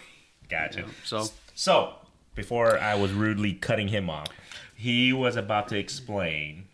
gotcha. 0.49 0.85
So 1.03 1.27
So 1.55 1.95
before 2.35 2.77
I 2.79 2.95
was 2.95 3.11
rudely 3.11 3.53
cutting 3.53 3.87
him 3.89 4.09
off, 4.09 4.27
he 4.75 5.13
was 5.13 5.35
about 5.35 5.67
to 5.69 5.77
explain. 5.77 6.65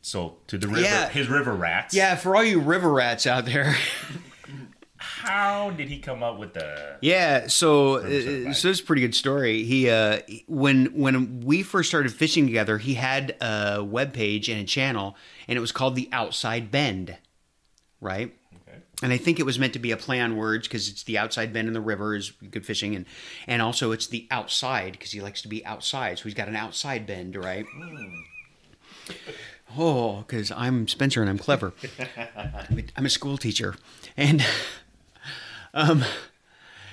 So 0.00 0.36
to 0.48 0.58
the 0.58 0.68
river, 0.68 0.80
Yeah. 0.80 1.08
his 1.08 1.28
river 1.28 1.52
rats. 1.54 1.94
yeah, 1.94 2.16
for 2.16 2.34
all 2.36 2.44
you 2.44 2.60
river 2.60 2.92
rats 2.92 3.26
out 3.26 3.46
there. 3.46 3.74
How 4.96 5.70
did 5.70 5.88
he 5.88 5.98
come 5.98 6.22
up 6.22 6.38
with 6.38 6.54
the? 6.54 6.96
Yeah, 7.00 7.48
so 7.48 7.96
uh, 7.96 8.02
certified. 8.02 8.56
so 8.56 8.68
it's 8.70 8.80
a 8.80 8.84
pretty 8.84 9.02
good 9.02 9.14
story. 9.16 9.64
He 9.64 9.90
uh 9.90 10.20
when 10.46 10.86
when 10.96 11.40
we 11.40 11.64
first 11.64 11.88
started 11.88 12.12
fishing 12.12 12.46
together, 12.46 12.78
he 12.78 12.94
had 12.94 13.34
a 13.40 13.82
web 13.82 14.12
page 14.12 14.48
and 14.48 14.60
a 14.60 14.64
channel 14.64 15.16
and 15.48 15.56
it 15.56 15.60
was 15.60 15.72
called 15.72 15.96
The 15.96 16.08
Outside 16.12 16.70
Bend. 16.70 17.16
Right? 18.00 18.36
And 19.02 19.12
I 19.12 19.16
think 19.16 19.40
it 19.40 19.46
was 19.46 19.58
meant 19.58 19.72
to 19.72 19.78
be 19.78 19.90
a 19.90 19.96
play 19.96 20.20
on 20.20 20.36
words 20.36 20.68
because 20.68 20.88
it's 20.88 21.02
the 21.02 21.18
outside 21.18 21.52
bend 21.52 21.66
in 21.68 21.74
the 21.74 21.80
river 21.80 22.14
is 22.14 22.30
good 22.50 22.64
fishing, 22.64 22.94
and 22.94 23.04
and 23.46 23.60
also 23.60 23.90
it's 23.92 24.06
the 24.06 24.26
outside 24.30 24.92
because 24.92 25.10
he 25.10 25.20
likes 25.20 25.42
to 25.42 25.48
be 25.48 25.64
outside, 25.66 26.18
so 26.18 26.24
he's 26.24 26.34
got 26.34 26.48
an 26.48 26.56
outside 26.56 27.06
bend, 27.06 27.34
right? 27.36 27.66
Oh, 29.76 30.18
because 30.26 30.50
I'm 30.52 30.86
Spencer 30.86 31.20
and 31.20 31.30
I'm 31.30 31.38
clever. 31.38 31.72
I'm 32.36 32.78
a- 32.78 32.84
I'm 32.96 33.06
a 33.06 33.10
school 33.10 33.36
teacher, 33.38 33.74
and 34.16 34.44
um, 35.74 36.04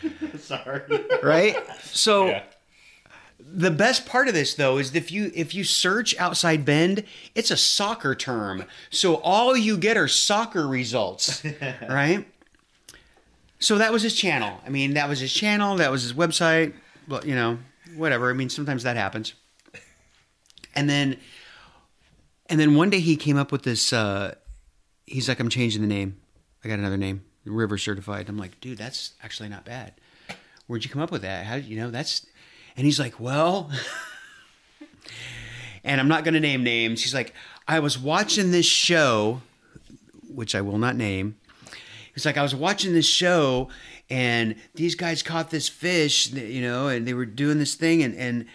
Sorry. 0.39 0.82
right. 1.22 1.58
So 1.84 2.28
Yeah. 2.28 2.44
The 3.51 3.72
best 3.72 4.06
part 4.06 4.27
of 4.27 4.34
this 4.34 4.53
though 4.53 4.77
is 4.77 4.94
if 4.96 5.12
you 5.12 5.32
if 5.34 5.56
you 5.56 5.63
search 5.63 6.18
outside 6.18 6.65
bend, 6.65 7.03
it's 7.36 7.51
a 7.51 7.58
soccer 7.58 8.15
term. 8.15 8.65
So 8.89 9.15
all 9.15 9.58
you 9.58 9.77
get 9.77 9.98
are 9.98 10.08
soccer 10.08 10.68
results, 10.68 11.44
right? 11.89 12.27
So 13.60 13.77
that 13.77 13.91
was 13.91 14.03
his 14.03 14.15
channel. 14.15 14.60
I 14.65 14.70
mean, 14.70 14.94
that 14.94 15.10
was 15.10 15.20
his 15.20 15.34
channel. 15.34 15.75
That 15.77 15.91
was 15.91 16.03
his 16.03 16.13
website. 16.13 16.74
You 17.25 17.36
know, 17.36 17.60
whatever. 17.96 18.29
I 18.29 18.34
mean, 18.34 18.50
sometimes 18.50 18.84
that 18.84 18.96
happens. 18.96 19.34
And 20.75 20.89
then, 20.89 21.18
and 22.48 22.60
then 22.60 22.75
one 22.75 22.89
day 22.89 23.00
he 23.00 23.15
came 23.15 23.38
up 23.38 23.51
with 23.51 23.63
this. 23.63 23.91
Uh, 23.91 24.36
he's 25.08 25.27
like, 25.27 25.39
I'm 25.39 25.50
changing 25.50 25.82
the 25.82 25.88
name. 25.88 26.20
I 26.63 26.68
got 26.68 26.77
another 26.77 26.98
name, 26.98 27.24
River 27.46 27.77
Certified. 27.77 28.29
I'm 28.29 28.38
like, 28.38 28.62
dude, 28.62 28.77
that's 28.77 29.13
actually 29.24 29.50
not 29.50 29.65
bad. 29.65 29.94
Where'd 30.68 30.84
you 30.84 30.89
come 30.89 31.01
up 31.01 31.12
with 31.12 31.24
that? 31.24 31.46
How 31.48 31.56
you 31.56 31.77
know 31.77 31.89
that's? 31.89 32.27
And 32.79 32.86
he's 32.86 32.98
like, 32.98 33.19
well, 33.19 33.69
and 35.83 36.00
I'm 36.00 36.07
not 36.07 36.24
going 36.24 36.33
to 36.33 36.39
name 36.39 36.63
names. 36.63 37.03
He's 37.03 37.13
like, 37.13 37.33
I 37.67 37.81
was 37.81 38.00
watching 38.00 38.51
this 38.51 38.65
show, 38.65 39.41
which 40.33 40.55
I 40.55 40.62
will 40.62 40.77
not 40.77 40.95
name. 40.95 41.36
He's 42.13 42.25
like, 42.25 42.38
I 42.38 42.41
was 42.41 42.55
watching 42.55 42.93
this 42.93 43.05
show, 43.05 43.67
and 44.09 44.55
these 44.75 44.95
guys 44.95 45.21
caught 45.21 45.50
this 45.50 45.67
fish, 45.67 46.31
you 46.31 46.62
know, 46.62 46.88
and 46.88 47.05
they 47.05 47.13
were 47.13 47.25
doing 47.25 47.59
this 47.59 47.75
thing, 47.75 48.01
and 48.01 48.15
and 48.15 48.45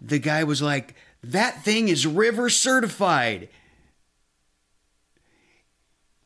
the 0.00 0.20
guy 0.20 0.44
was 0.44 0.62
like, 0.62 0.94
that 1.24 1.64
thing 1.64 1.88
is 1.88 2.06
river 2.06 2.50
certified. 2.50 3.48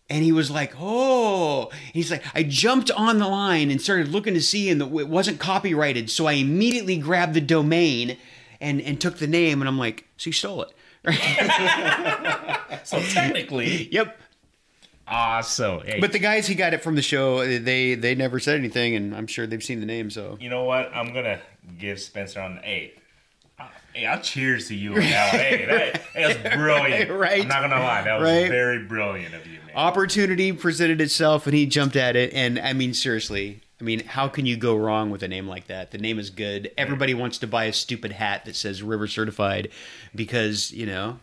And 0.08 0.22
he 0.22 0.30
was 0.30 0.50
like, 0.52 0.72
"Oh!" 0.78 1.70
He's 1.92 2.10
like, 2.12 2.22
"I 2.34 2.44
jumped 2.44 2.90
on 2.92 3.18
the 3.18 3.26
line 3.26 3.70
and 3.72 3.82
started 3.82 4.08
looking 4.08 4.34
to 4.34 4.40
see, 4.40 4.70
and 4.70 4.80
the, 4.80 4.86
it 4.98 5.08
wasn't 5.08 5.40
copyrighted, 5.40 6.10
so 6.10 6.26
I 6.26 6.34
immediately 6.34 6.96
grabbed 6.96 7.34
the 7.34 7.40
domain 7.40 8.16
and 8.60 8.80
and 8.80 9.00
took 9.00 9.18
the 9.18 9.26
name." 9.26 9.60
And 9.60 9.68
I'm 9.68 9.78
like, 9.78 10.06
"So 10.16 10.28
you 10.28 10.32
stole 10.32 10.62
it?" 10.62 10.72
So 12.84 13.00
technically, 13.00 13.88
yep. 13.90 14.16
awesome. 15.08 15.80
Hey, 15.80 15.98
But 16.00 16.12
the 16.12 16.18
guys 16.20 16.46
he 16.46 16.54
got 16.54 16.72
it 16.72 16.82
from 16.82 16.94
the 16.94 17.02
show, 17.02 17.44
they 17.58 17.94
they 17.96 18.14
never 18.14 18.38
said 18.38 18.58
anything, 18.58 18.94
and 18.94 19.14
I'm 19.14 19.26
sure 19.26 19.46
they've 19.46 19.62
seen 19.62 19.80
the 19.80 19.86
name. 19.86 20.10
So 20.10 20.36
you 20.40 20.48
know 20.48 20.64
what? 20.64 20.90
I'm 20.94 21.12
gonna 21.12 21.40
give 21.78 22.00
Spencer 22.00 22.40
on 22.40 22.56
the 22.56 22.68
eight. 22.70 22.98
Hey, 23.96 24.04
I'll 24.06 24.20
cheers 24.20 24.68
to 24.68 24.74
you 24.74 24.94
that. 24.94 25.30
Hey, 25.30 25.64
that, 25.64 26.02
that 26.14 26.44
was 26.44 26.54
brilliant. 26.54 27.10
Right. 27.10 27.42
I'm 27.42 27.48
not 27.48 27.62
gonna 27.62 27.82
lie, 27.82 28.02
that 28.02 28.20
was 28.20 28.24
Right. 28.30 28.48
very 28.50 28.80
brilliant 28.84 29.34
of 29.34 29.46
you, 29.46 29.58
man. 29.66 29.74
opportunity 29.74 30.52
presented 30.52 31.00
itself, 31.00 31.46
and 31.46 31.56
he 31.56 31.64
jumped 31.64 31.96
at 31.96 32.14
it. 32.14 32.32
And 32.34 32.58
I 32.58 32.74
mean, 32.74 32.92
seriously, 32.92 33.60
I 33.80 33.84
mean, 33.84 34.04
how 34.04 34.28
can 34.28 34.44
you 34.44 34.56
go 34.56 34.76
wrong 34.76 35.10
with 35.10 35.22
a 35.22 35.28
name 35.28 35.46
like 35.48 35.66
that? 35.68 35.92
The 35.92 35.98
name 35.98 36.18
is 36.18 36.28
good. 36.28 36.64
Mm. 36.64 36.70
Everybody 36.76 37.14
wants 37.14 37.38
to 37.38 37.46
buy 37.46 37.64
a 37.64 37.72
stupid 37.72 38.12
hat 38.12 38.44
that 38.44 38.54
says 38.56 38.82
River 38.82 39.06
Certified 39.06 39.70
because 40.14 40.72
you 40.72 40.84
know 40.86 41.18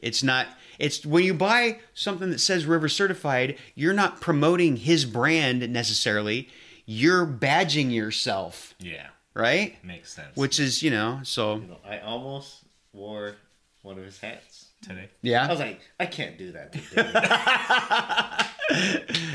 it's 0.00 0.22
not. 0.24 0.48
It's 0.80 1.06
when 1.06 1.22
you 1.22 1.34
buy 1.34 1.78
something 1.94 2.30
that 2.30 2.40
says 2.40 2.66
River 2.66 2.88
Certified, 2.88 3.56
you're 3.76 3.94
not 3.94 4.20
promoting 4.20 4.76
his 4.78 5.04
brand 5.04 5.68
necessarily. 5.72 6.48
You're 6.86 7.24
badging 7.24 7.92
yourself, 7.92 8.74
Yeah, 8.78 9.06
right? 9.34 9.76
makes 9.84 10.12
sense. 10.12 10.34
Which 10.36 10.58
is, 10.60 10.82
you 10.82 10.90
know, 10.90 11.20
so 11.22 11.56
You 11.56 11.66
know, 11.68 11.78
I 11.84 11.98
almost 12.00 12.62
wore 12.92 13.36
one 13.82 13.98
of 13.98 14.04
his 14.04 14.18
hats. 14.18 14.66
today? 14.82 15.08
Yeah. 15.22 15.46
I 15.46 15.50
was 15.50 15.60
like, 15.60 15.80
I 15.98 16.06
can't 16.06 16.36
do 16.38 16.52
that. 16.52 16.74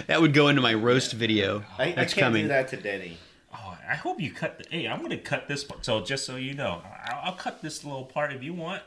That 0.07 0.21
would 0.21 0.33
go 0.33 0.47
into 0.47 0.61
my 0.61 0.73
roast 0.73 1.13
video. 1.13 1.63
I, 1.77 1.83
I 1.83 1.93
can't 1.93 2.11
coming. 2.15 2.43
do 2.43 2.47
that 2.49 2.67
to 2.69 2.77
Denny. 2.77 3.17
Oh, 3.53 3.77
I 3.87 3.93
hope 3.95 4.19
you 4.19 4.31
cut. 4.31 4.57
The, 4.57 4.65
hey, 4.71 4.87
I'm 4.87 5.01
gonna 5.03 5.17
cut 5.19 5.47
this 5.47 5.63
part. 5.63 5.85
So 5.85 6.01
just 6.01 6.25
so 6.25 6.35
you 6.35 6.55
know, 6.55 6.81
I'll, 7.05 7.21
I'll 7.25 7.33
cut 7.35 7.61
this 7.61 7.83
little 7.83 8.05
part 8.05 8.33
if 8.33 8.41
you 8.43 8.53
want. 8.53 8.81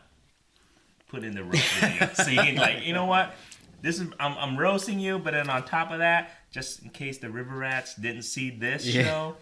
Put 1.09 1.23
in 1.25 1.35
the 1.35 1.45
roast 1.45 1.63
video, 1.75 2.09
so 2.15 2.29
you 2.31 2.41
can 2.43 2.57
like, 2.57 2.85
you 2.85 2.93
know 2.93 3.05
what? 3.07 3.35
This 3.83 4.01
is 4.01 4.09
I'm, 4.19 4.37
I'm 4.37 4.57
roasting 4.57 4.99
you, 4.99 5.19
but 5.21 5.33
then 5.33 5.49
on 5.49 5.65
top 5.65 5.93
of 5.93 5.99
that, 6.01 6.31
just 6.51 6.83
in 6.83 6.91
case 6.91 7.19
the 7.19 7.31
river 7.31 7.55
rats 7.57 7.95
didn't 7.95 8.23
see 8.23 8.51
this 8.51 8.85
Yeah. 8.87 9.05
show, 9.05 9.37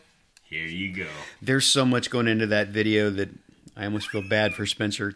here 0.50 0.66
you 0.66 0.92
go. 0.95 1.07
There's 1.40 1.64
so 1.66 1.85
much 1.87 2.11
going 2.11 2.28
into 2.28 2.47
that 2.49 2.69
video 2.69 3.09
that 3.11 3.30
I 3.76 3.85
almost 3.85 4.09
feel 4.11 4.23
bad 4.23 4.54
for 4.54 4.66
Spencer. 4.66 5.14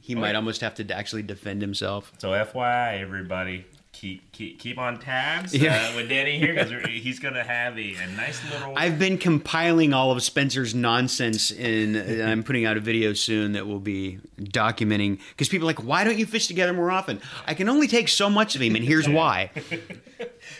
He 0.00 0.14
might 0.14 0.34
almost 0.34 0.60
have 0.60 0.74
to 0.76 0.94
actually 0.94 1.22
defend 1.22 1.62
himself. 1.62 2.12
So 2.18 2.30
FYI, 2.30 3.00
everybody, 3.00 3.64
keep 3.92 4.30
keep 4.32 4.58
keep 4.58 4.78
on 4.78 4.98
tabs 4.98 5.54
Yeah. 5.54 5.90
uh, 5.92 5.96
with 5.96 6.08
Denny 6.08 6.38
here 6.38 6.54
because 6.54 6.70
he's 6.88 7.18
gonna 7.20 7.44
have 7.44 7.78
a, 7.78 7.94
a 7.94 8.06
nice 8.16 8.40
little. 8.52 8.74
I've 8.76 8.98
been 8.98 9.16
compiling 9.16 9.94
all 9.94 10.10
of 10.10 10.22
Spencer's 10.22 10.74
nonsense, 10.74 11.50
in, 11.52 11.94
and 11.96 12.22
I'm 12.22 12.42
putting 12.42 12.66
out 12.66 12.76
a 12.76 12.80
video 12.80 13.12
soon 13.12 13.52
that 13.52 13.66
will 13.66 13.78
be 13.80 14.18
documenting. 14.40 15.20
Because 15.30 15.48
people 15.48 15.66
are 15.66 15.72
like, 15.72 15.82
why 15.84 16.02
don't 16.04 16.18
you 16.18 16.26
fish 16.26 16.46
together 16.48 16.72
more 16.72 16.90
often? 16.90 17.20
I 17.46 17.54
can 17.54 17.68
only 17.68 17.86
take 17.86 18.08
so 18.08 18.28
much 18.28 18.54
of 18.56 18.60
him, 18.60 18.74
and 18.74 18.84
here's 18.84 19.08
why. 19.08 19.50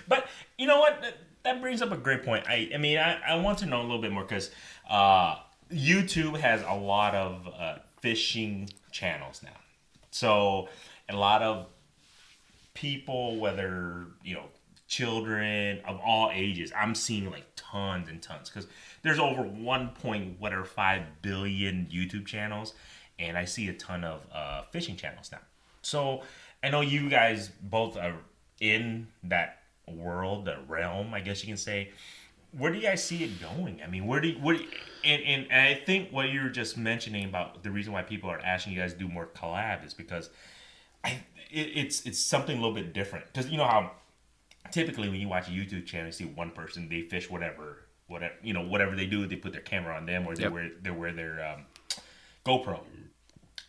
But 0.08 0.26
you 0.56 0.66
know 0.66 0.78
what? 0.78 1.02
That, 1.44 1.60
brings 1.60 1.82
up 1.82 1.90
a 1.90 1.96
great 1.96 2.24
point. 2.24 2.44
I, 2.48 2.70
I 2.74 2.78
mean, 2.78 2.98
I, 2.98 3.20
I 3.20 3.34
want 3.36 3.58
to 3.58 3.66
know 3.66 3.80
a 3.80 3.82
little 3.82 4.00
bit 4.00 4.12
more 4.12 4.22
because 4.22 4.50
uh, 4.88 5.36
YouTube 5.72 6.38
has 6.38 6.62
a 6.66 6.74
lot 6.74 7.14
of 7.14 7.48
uh, 7.58 7.78
fishing 8.00 8.68
channels 8.90 9.42
now. 9.42 9.50
So 10.10 10.68
a 11.08 11.16
lot 11.16 11.42
of 11.42 11.66
people, 12.74 13.38
whether 13.38 14.06
you 14.22 14.34
know 14.34 14.44
children 14.88 15.80
of 15.86 16.00
all 16.04 16.30
ages, 16.32 16.72
I'm 16.76 16.94
seeing 16.94 17.30
like 17.30 17.46
tons 17.56 18.08
and 18.08 18.22
tons 18.22 18.50
because 18.50 18.68
there's 19.02 19.18
over 19.18 19.42
one 19.42 19.90
point 19.90 20.38
whatever 20.38 20.64
five 20.64 21.02
billion 21.22 21.88
YouTube 21.92 22.26
channels, 22.26 22.74
and 23.18 23.36
I 23.36 23.46
see 23.46 23.68
a 23.68 23.72
ton 23.72 24.04
of 24.04 24.20
uh, 24.32 24.62
fishing 24.70 24.96
channels 24.96 25.30
now. 25.32 25.40
So 25.82 26.22
I 26.62 26.70
know 26.70 26.80
you 26.82 27.08
guys 27.08 27.50
both 27.60 27.96
are 27.96 28.14
in 28.60 29.08
that 29.24 29.61
world, 29.88 30.44
the 30.44 30.56
realm, 30.68 31.12
I 31.14 31.20
guess 31.20 31.42
you 31.42 31.48
can 31.48 31.56
say. 31.56 31.90
Where 32.56 32.70
do 32.70 32.78
you 32.78 32.84
guys 32.84 33.02
see 33.02 33.24
it 33.24 33.40
going? 33.40 33.80
I 33.82 33.88
mean, 33.88 34.06
where 34.06 34.20
do 34.20 34.28
you, 34.28 34.38
where 34.38 34.56
do 34.56 34.62
you- 34.62 34.68
and, 35.04 35.22
and 35.24 35.46
and 35.50 35.66
I 35.68 35.74
think 35.74 36.12
what 36.12 36.28
you 36.28 36.42
were 36.42 36.48
just 36.50 36.76
mentioning 36.78 37.24
about 37.24 37.62
the 37.64 37.70
reason 37.72 37.92
why 37.92 38.02
people 38.02 38.30
are 38.30 38.38
asking 38.38 38.74
you 38.74 38.78
guys 38.80 38.92
to 38.92 38.98
do 39.00 39.08
more 39.08 39.26
collab 39.26 39.84
is 39.84 39.94
because 39.94 40.30
I 41.02 41.18
it, 41.50 41.70
it's 41.74 42.06
it's 42.06 42.20
something 42.20 42.56
a 42.56 42.60
little 42.60 42.74
bit 42.74 42.92
different 42.92 43.26
because 43.26 43.50
you 43.50 43.56
know 43.56 43.64
how 43.66 43.90
typically 44.70 45.08
when 45.08 45.18
you 45.20 45.28
watch 45.28 45.48
a 45.48 45.50
YouTube 45.50 45.86
channel, 45.86 46.06
you 46.06 46.12
see 46.12 46.24
one 46.26 46.50
person 46.52 46.88
they 46.88 47.00
fish 47.02 47.28
whatever 47.28 47.78
whatever 48.06 48.34
you 48.44 48.52
know 48.52 48.62
whatever 48.62 48.94
they 48.94 49.06
do, 49.06 49.26
they 49.26 49.34
put 49.34 49.52
their 49.52 49.60
camera 49.62 49.96
on 49.96 50.06
them 50.06 50.24
or 50.26 50.36
they 50.36 50.44
Yep. 50.44 50.52
wear 50.52 50.70
they 50.82 50.90
wear 50.90 51.12
their 51.12 51.44
um, 51.44 51.64
GoPro. 52.46 52.80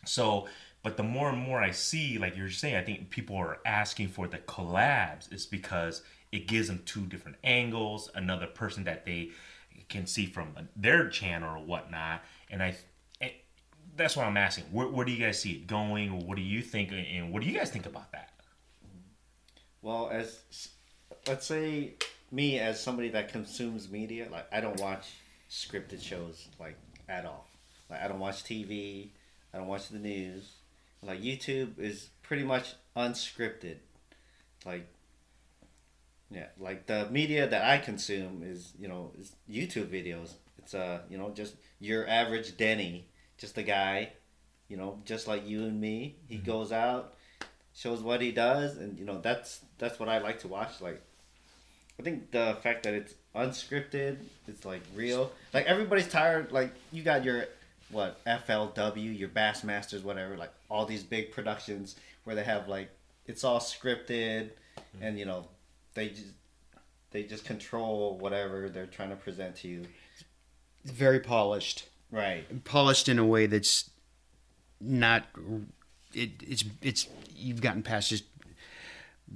So, 0.05 0.48
but 0.84 0.98
the 0.98 1.04
more 1.04 1.30
and 1.30 1.38
more 1.38 1.62
I 1.62 1.72
see, 1.72 2.18
like 2.18 2.36
you're 2.36 2.50
saying, 2.50 2.75
I 2.75 2.84
think 2.84 3.10
people 3.10 3.38
are 3.38 3.60
asking 3.66 4.10
for 4.10 4.28
the 4.28 4.38
collabs 4.38 5.32
is 5.34 5.46
because 5.46 6.04
it 6.32 6.46
gives 6.48 6.68
them 6.68 6.82
two 6.86 7.06
different 7.06 7.38
angles, 7.44 8.10
another 8.13 8.48
person 8.48 8.84
that 8.84 9.06
they 9.06 9.32
can 9.88 10.06
see 10.06 10.25
from 10.25 10.50
their 10.75 11.08
channel 11.08 11.56
or 11.56 11.66
whatnot. 11.66 12.22
And 12.50 12.62
I, 12.62 12.75
that's 13.96 14.18
what 14.18 14.25
I'm 14.25 14.36
asking. 14.36 14.66
Where, 14.72 14.88
where 14.88 15.06
do 15.06 15.12
you 15.12 15.24
guys 15.24 15.40
see 15.40 15.52
it 15.52 15.68
going? 15.68 16.28
What 16.28 16.36
do 16.36 16.42
you 16.42 16.62
think? 16.62 16.92
And 16.92 17.32
what 17.32 17.42
do 17.42 17.48
you 17.48 17.58
guys 17.58 17.70
think 17.70 17.86
about 17.86 18.12
that? 18.12 18.32
Well, 19.82 20.10
as 20.12 20.40
let's 21.28 21.46
say 21.46 21.94
me 22.32 22.60
as 22.60 22.82
somebody 22.82 23.10
that 23.10 23.32
consumes 23.32 23.90
media, 23.90 24.28
like 24.32 24.48
I 24.52 24.60
don't 24.60 24.80
watch 24.80 25.08
scripted 25.50 26.02
shows 26.02 26.48
like 26.60 26.78
at 27.08 27.25
all. 27.25 27.48
Like 27.90 28.02
I 28.02 28.08
don't 28.08 28.20
watch 28.20 28.44
TV, 28.44 29.10
I 29.54 29.58
don't 29.58 29.68
watch 29.68 29.90
the 29.90 30.00
news. 30.00 30.52
Like 31.06 31.22
YouTube 31.22 31.80
is 31.80 32.10
pretty 32.22 32.44
much 32.44 32.76
unscripted. 32.96 33.78
Like 34.66 34.88
yeah, 36.32 36.48
like 36.60 36.88
the 36.88 37.08
media 37.12 37.48
that 37.48 37.64
I 37.64 37.78
consume 37.78 38.42
is, 38.44 38.74
you 38.80 38.88
know, 38.88 39.12
is 39.20 39.34
YouTube 39.50 39.88
videos. 39.88 40.34
It's 40.58 40.74
uh, 40.74 41.00
you 41.10 41.18
know, 41.18 41.32
just 41.32 41.56
your 41.80 42.08
average 42.08 42.58
Denny, 42.58 43.08
just 43.38 43.58
a 43.58 43.64
guy, 43.64 44.14
you 44.70 44.78
know, 44.78 45.00
just 45.06 45.28
like 45.28 45.48
you 45.48 45.64
and 45.64 45.80
me. 45.80 46.16
He 46.28 46.38
goes 46.38 46.72
out, 46.72 47.14
shows 47.76 48.02
what 48.02 48.22
he 48.22 48.32
does 48.32 48.78
and 48.78 48.98
you 49.00 49.06
know 49.06 49.20
that's 49.20 49.62
that's 49.78 50.00
what 50.00 50.08
I 50.08 50.20
like 50.20 50.40
to 50.40 50.48
watch 50.48 50.80
like 50.80 51.02
I 52.00 52.04
think 52.04 52.32
the 52.32 52.58
fact 52.62 52.84
that 52.84 52.94
it's 52.94 53.14
unscripted 53.36 54.18
it's 54.48 54.64
like 54.64 54.82
real 54.96 55.32
like 55.54 55.66
everybody's 55.66 56.08
tired 56.08 56.52
like 56.52 56.72
you 56.92 57.02
got 57.02 57.24
your 57.24 57.46
what 57.94 58.24
FLW 58.26 59.18
your 59.18 59.30
Bassmasters 59.30 60.04
whatever 60.04 60.36
like 60.36 60.52
all 60.70 60.86
these 60.86 61.04
big 61.04 61.32
productions 61.32 61.96
where 62.24 62.36
they 62.36 62.44
have 62.44 62.68
like 62.68 62.90
it's 63.26 63.44
all 63.44 63.60
scripted 63.60 64.50
mm-hmm. 64.78 65.04
and 65.04 65.20
you 65.20 65.26
know 65.26 65.48
they 65.94 66.10
just 66.10 66.34
they 67.12 67.24
just 67.24 67.46
control 67.46 68.18
whatever 68.18 68.70
they're 68.70 68.88
trying 68.88 69.10
to 69.10 69.16
present 69.16 69.56
to 69.58 69.68
you 69.68 69.86
Very 70.84 71.20
polished. 71.20 71.88
right 72.12 72.64
Polished 72.66 73.08
in 73.08 73.20
a 73.20 73.26
way 73.26 73.46
that's 73.46 73.90
not. 74.82 75.24
It, 76.14 76.32
it's 76.42 76.64
it's 76.82 77.08
you've 77.36 77.62
gotten 77.62 77.82
past 77.82 78.10
just 78.10 78.26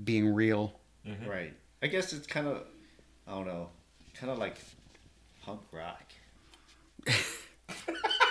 being 0.04 0.34
real. 0.34 0.80
Mm-hmm. 1.08 1.30
right 1.30 1.54
I 1.82 1.88
guess 1.88 2.12
it's 2.12 2.28
kind 2.28 2.48
of 2.48 2.64
I 3.28 3.32
don't 3.32 3.48
know 3.48 3.70
kind 4.14 4.32
of 4.32 4.38
like 4.40 4.58
punk 5.44 5.62
rock 5.72 6.04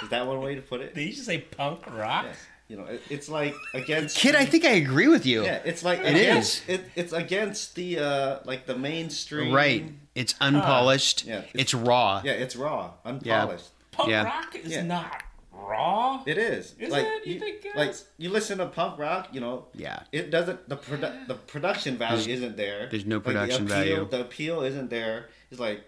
is 0.07 0.11
that 0.11 0.27
one 0.27 0.41
way 0.41 0.55
to 0.55 0.63
put 0.63 0.81
it 0.81 0.95
Did 0.95 1.03
you 1.03 1.13
just 1.13 1.27
say 1.27 1.39
punk 1.39 1.85
rock? 1.93 2.27
Yes. 2.27 2.39
You 2.69 2.77
know, 2.77 2.85
it, 2.85 3.01
it's 3.11 3.29
like 3.29 3.55
against 3.75 4.17
Kid, 4.17 4.35
I 4.35 4.45
think 4.45 4.65
I 4.65 4.71
agree 4.71 5.07
with 5.09 5.25
you. 5.27 5.45
yeah, 5.45 5.61
it's 5.65 5.85
like 5.85 6.01
It 6.01 6.17
against, 6.17 6.69
It, 6.69 6.85
it's 6.97 7.13
against 7.13 7.75
the 7.77 7.99
uh 8.01 8.39
like 8.45 8.67
the 8.67 8.77
mainstream. 8.77 9.53
Right. 9.55 9.93
It's 10.15 10.35
unpolished. 10.41 11.25
Yeah, 11.27 11.43
it's, 11.55 11.75
it's- 11.75 11.75
raw. 11.75 12.23
Yeah, 12.25 12.33
it's 12.33 12.57
raw, 12.57 12.93
unpolished. 13.05 13.69
Punk 13.93 14.11
Yeah. 14.11 14.25
rock 14.25 14.55
is 14.57 14.73
Yeah. 14.73 14.83
not 14.83 15.23
raw. 15.53 16.23
It 16.27 16.39
is. 16.39 16.75
Is 16.79 16.91
like 16.91 17.07
it? 17.07 17.27
You 17.27 17.35
you, 17.35 17.41
think 17.41 17.67
like 17.77 17.95
you 18.19 18.31
listen 18.31 18.59
to 18.59 18.67
punk 18.67 18.99
rock, 18.99 19.29
you 19.33 19.41
know. 19.41 19.67
Yeah. 19.75 20.01
It 20.13 20.31
doesn't 20.31 20.69
the 20.69 20.77
produ- 20.77 21.27
the 21.29 21.35
production 21.35 21.97
value 21.97 22.33
isn't 22.35 22.57
there. 22.57 22.89
there's 22.91 23.07
no 23.07 23.17
Like, 23.17 23.25
the 23.25 23.31
production 23.31 23.65
appeal, 23.67 23.77
value. 23.77 24.09
The 24.11 24.21
appeal 24.23 24.63
isn't 24.63 24.91
there. 24.91 25.29
It's 25.53 25.61
like 25.61 25.85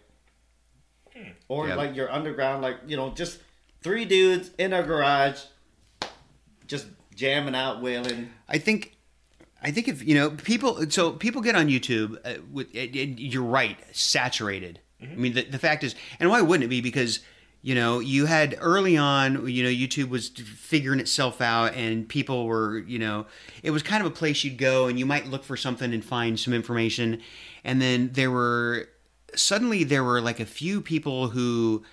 Hmm. 1.14 1.30
or 1.48 1.66
Yeah. 1.68 1.74
like 1.74 1.96
your 1.96 2.10
underground 2.12 2.62
like, 2.62 2.76
you 2.86 2.96
know, 2.96 3.10
just 3.10 3.40
three 3.82 4.04
dudes 4.04 4.50
in 4.58 4.72
a 4.72 4.82
garage 4.82 5.40
just 6.66 6.86
jamming 7.14 7.54
out 7.54 7.82
wailing. 7.82 8.30
I 8.48 8.58
think, 8.58 8.96
I 9.62 9.70
think 9.70 9.88
if 9.88 10.06
you 10.06 10.14
know 10.14 10.30
people, 10.30 10.90
so 10.90 11.12
people 11.12 11.42
get 11.42 11.56
on 11.56 11.68
YouTube 11.68 12.18
uh, 12.24 12.40
with. 12.52 12.74
It, 12.74 12.94
it, 12.94 13.18
you're 13.18 13.42
right, 13.42 13.78
saturated. 13.92 14.80
I 15.00 15.14
mean, 15.14 15.34
the, 15.34 15.44
the 15.44 15.58
fact 15.58 15.84
is, 15.84 15.94
and 16.18 16.28
why 16.28 16.40
wouldn't 16.40 16.64
it 16.64 16.68
be? 16.68 16.80
Because 16.80 17.20
you 17.60 17.74
know, 17.74 17.98
you 17.98 18.26
had 18.26 18.56
early 18.60 18.96
on, 18.96 19.48
you 19.48 19.64
know, 19.64 19.68
YouTube 19.68 20.10
was 20.10 20.28
figuring 20.28 21.00
itself 21.00 21.40
out, 21.40 21.74
and 21.74 22.08
people 22.08 22.46
were, 22.46 22.78
you 22.78 22.98
know, 22.98 23.26
it 23.62 23.72
was 23.72 23.82
kind 23.82 24.04
of 24.04 24.10
a 24.10 24.14
place 24.14 24.44
you'd 24.44 24.58
go, 24.58 24.86
and 24.86 24.98
you 24.98 25.04
might 25.04 25.26
look 25.26 25.42
for 25.42 25.56
something 25.56 25.92
and 25.92 26.04
find 26.04 26.38
some 26.38 26.54
information, 26.54 27.20
and 27.64 27.82
then 27.82 28.10
there 28.12 28.30
were 28.30 28.88
suddenly 29.34 29.84
there 29.84 30.04
were 30.04 30.20
like 30.20 30.40
a 30.40 30.46
few 30.46 30.80
people 30.80 31.28
who 31.28 31.84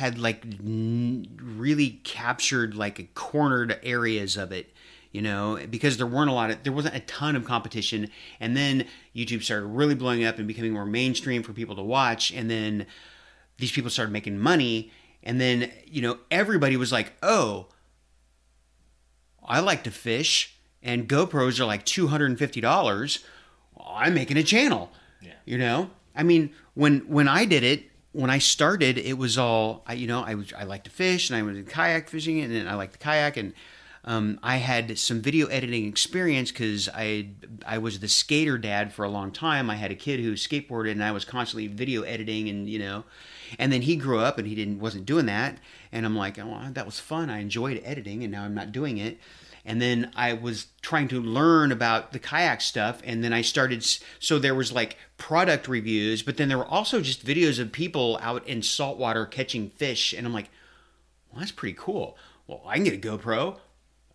had 0.00 0.18
like 0.18 0.46
n- 0.46 1.38
really 1.38 2.00
captured 2.04 2.74
like 2.74 3.14
cornered 3.14 3.78
areas 3.82 4.34
of 4.38 4.50
it 4.50 4.72
you 5.12 5.20
know 5.20 5.58
because 5.68 5.98
there 5.98 6.06
weren't 6.06 6.30
a 6.30 6.32
lot 6.32 6.50
of 6.50 6.62
there 6.62 6.72
wasn't 6.72 6.94
a 6.94 7.00
ton 7.00 7.36
of 7.36 7.44
competition. 7.44 8.08
And 8.40 8.56
then 8.56 8.86
youtube 9.14 9.42
started 9.42 9.66
really 9.66 9.94
blowing 9.94 10.24
up 10.24 10.38
and 10.38 10.48
becoming 10.48 10.72
more 10.72 10.86
mainstream 10.86 11.42
for 11.42 11.52
people 11.52 11.76
to 11.76 11.82
watch. 11.82 12.32
And 12.32 12.50
then 12.50 12.86
these 13.58 13.72
people 13.72 13.90
started 13.90 14.10
making 14.10 14.38
money. 14.38 14.90
And 15.22 15.38
then 15.38 15.70
you 15.86 16.00
know 16.00 16.18
everybody 16.30 16.78
was 16.78 16.90
like 16.90 17.12
oh 17.22 17.66
i 19.46 19.60
like 19.60 19.84
to 19.84 19.90
fish 19.90 20.56
and 20.82 21.06
gopros 21.06 21.60
are 21.60 21.66
like 21.66 21.84
$250 21.84 23.24
i'm 23.86 24.14
making 24.14 24.38
a 24.38 24.42
channel. 24.42 24.90
Yeah. 25.20 25.32
you 25.44 25.58
know? 25.58 25.90
I 26.16 26.22
mean 26.22 26.54
when 26.72 27.00
when 27.00 27.28
i 27.28 27.44
did 27.44 27.64
it 27.64 27.89
when 28.12 28.30
i 28.30 28.38
started 28.38 28.98
it 28.98 29.16
was 29.18 29.38
all 29.38 29.82
I, 29.86 29.94
you 29.94 30.06
know 30.06 30.22
i 30.22 30.34
was 30.34 30.52
i 30.52 30.64
like 30.64 30.84
to 30.84 30.90
fish 30.90 31.30
and 31.30 31.36
i 31.36 31.42
was 31.42 31.56
in 31.56 31.64
kayak 31.64 32.08
fishing 32.08 32.40
and 32.40 32.52
then 32.52 32.66
i 32.66 32.74
like 32.74 32.92
the 32.92 32.98
kayak 32.98 33.36
and 33.36 33.52
um, 34.04 34.40
I 34.42 34.56
had 34.56 34.98
some 34.98 35.20
video 35.20 35.46
editing 35.48 35.86
experience 35.86 36.50
because 36.50 36.88
I 36.88 37.28
I 37.66 37.78
was 37.78 38.00
the 38.00 38.08
skater 38.08 38.56
dad 38.56 38.92
for 38.92 39.04
a 39.04 39.10
long 39.10 39.30
time. 39.30 39.68
I 39.68 39.76
had 39.76 39.90
a 39.90 39.94
kid 39.94 40.20
who 40.20 40.32
skateboarded, 40.32 40.92
and 40.92 41.04
I 41.04 41.12
was 41.12 41.24
constantly 41.24 41.66
video 41.66 42.02
editing, 42.02 42.48
and 42.48 42.68
you 42.68 42.78
know, 42.78 43.04
and 43.58 43.70
then 43.70 43.82
he 43.82 43.96
grew 43.96 44.18
up 44.20 44.38
and 44.38 44.46
he 44.46 44.54
didn't 44.54 44.80
wasn't 44.80 45.04
doing 45.04 45.26
that, 45.26 45.58
and 45.92 46.06
I'm 46.06 46.16
like, 46.16 46.38
oh, 46.38 46.68
that 46.72 46.86
was 46.86 46.98
fun. 46.98 47.28
I 47.28 47.40
enjoyed 47.40 47.82
editing, 47.84 48.22
and 48.22 48.32
now 48.32 48.44
I'm 48.44 48.54
not 48.54 48.72
doing 48.72 48.96
it. 48.96 49.18
And 49.64 49.80
then 49.80 50.10
I 50.16 50.32
was 50.32 50.66
trying 50.82 51.08
to 51.08 51.20
learn 51.20 51.70
about 51.70 52.12
the 52.12 52.18
kayak 52.18 52.60
stuff, 52.60 53.02
and 53.04 53.22
then 53.22 53.32
I 53.32 53.42
started. 53.42 53.86
So 54.18 54.38
there 54.38 54.54
was 54.54 54.72
like 54.72 54.96
product 55.18 55.68
reviews, 55.68 56.22
but 56.22 56.36
then 56.36 56.48
there 56.48 56.58
were 56.58 56.64
also 56.64 57.00
just 57.00 57.24
videos 57.24 57.58
of 57.58 57.72
people 57.72 58.18
out 58.22 58.46
in 58.48 58.62
saltwater 58.62 59.26
catching 59.26 59.70
fish, 59.70 60.12
and 60.12 60.26
I'm 60.26 60.32
like, 60.32 60.50
well, 61.30 61.40
that's 61.40 61.52
pretty 61.52 61.76
cool. 61.78 62.16
Well, 62.46 62.62
I 62.66 62.74
can 62.74 62.84
get 62.84 62.94
a 62.94 62.96
GoPro. 62.96 63.56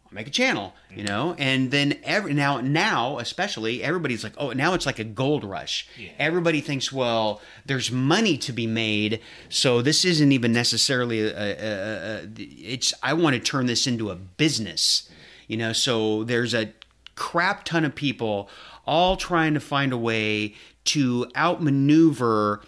I'll 0.06 0.14
make 0.14 0.28
a 0.28 0.32
channel, 0.32 0.74
you 0.92 0.98
mm-hmm. 0.98 1.06
know, 1.06 1.36
and 1.40 1.72
then 1.72 1.98
every 2.04 2.34
now 2.34 2.62
now 2.62 3.18
especially 3.18 3.84
everybody's 3.84 4.24
like, 4.24 4.34
oh, 4.38 4.52
now 4.52 4.76
it's 4.76 4.86
like 4.86 5.00
a 5.00 5.04
gold 5.04 5.44
rush. 5.44 5.88
Yeah. 5.98 6.10
Everybody 6.20 6.62
thinks, 6.62 6.92
well, 6.92 7.42
there's 7.66 7.92
money 7.92 8.38
to 8.40 8.54
be 8.54 8.68
made, 8.68 9.20
so 9.50 9.82
this 9.82 10.06
isn't 10.06 10.32
even 10.32 10.54
necessarily 10.54 11.22
a, 11.22 11.28
a, 11.28 11.52
a, 11.52 12.18
a 12.20 12.28
it's. 12.38 12.94
I 13.02 13.14
want 13.14 13.36
to 13.36 13.40
turn 13.40 13.66
this 13.66 13.88
into 13.88 14.12
a 14.12 14.16
business, 14.16 15.10
you 15.48 15.58
know. 15.58 15.74
So 15.74 16.24
there's 16.24 16.54
a 16.54 16.74
crap 17.16 17.64
ton 17.64 17.86
of 17.86 17.96
people 17.96 18.50
all 18.86 19.16
trying 19.16 19.54
to 19.54 19.60
find 19.60 19.94
a 19.94 19.98
way 19.98 20.54
to 20.86 21.28
outmaneuver 21.36 22.62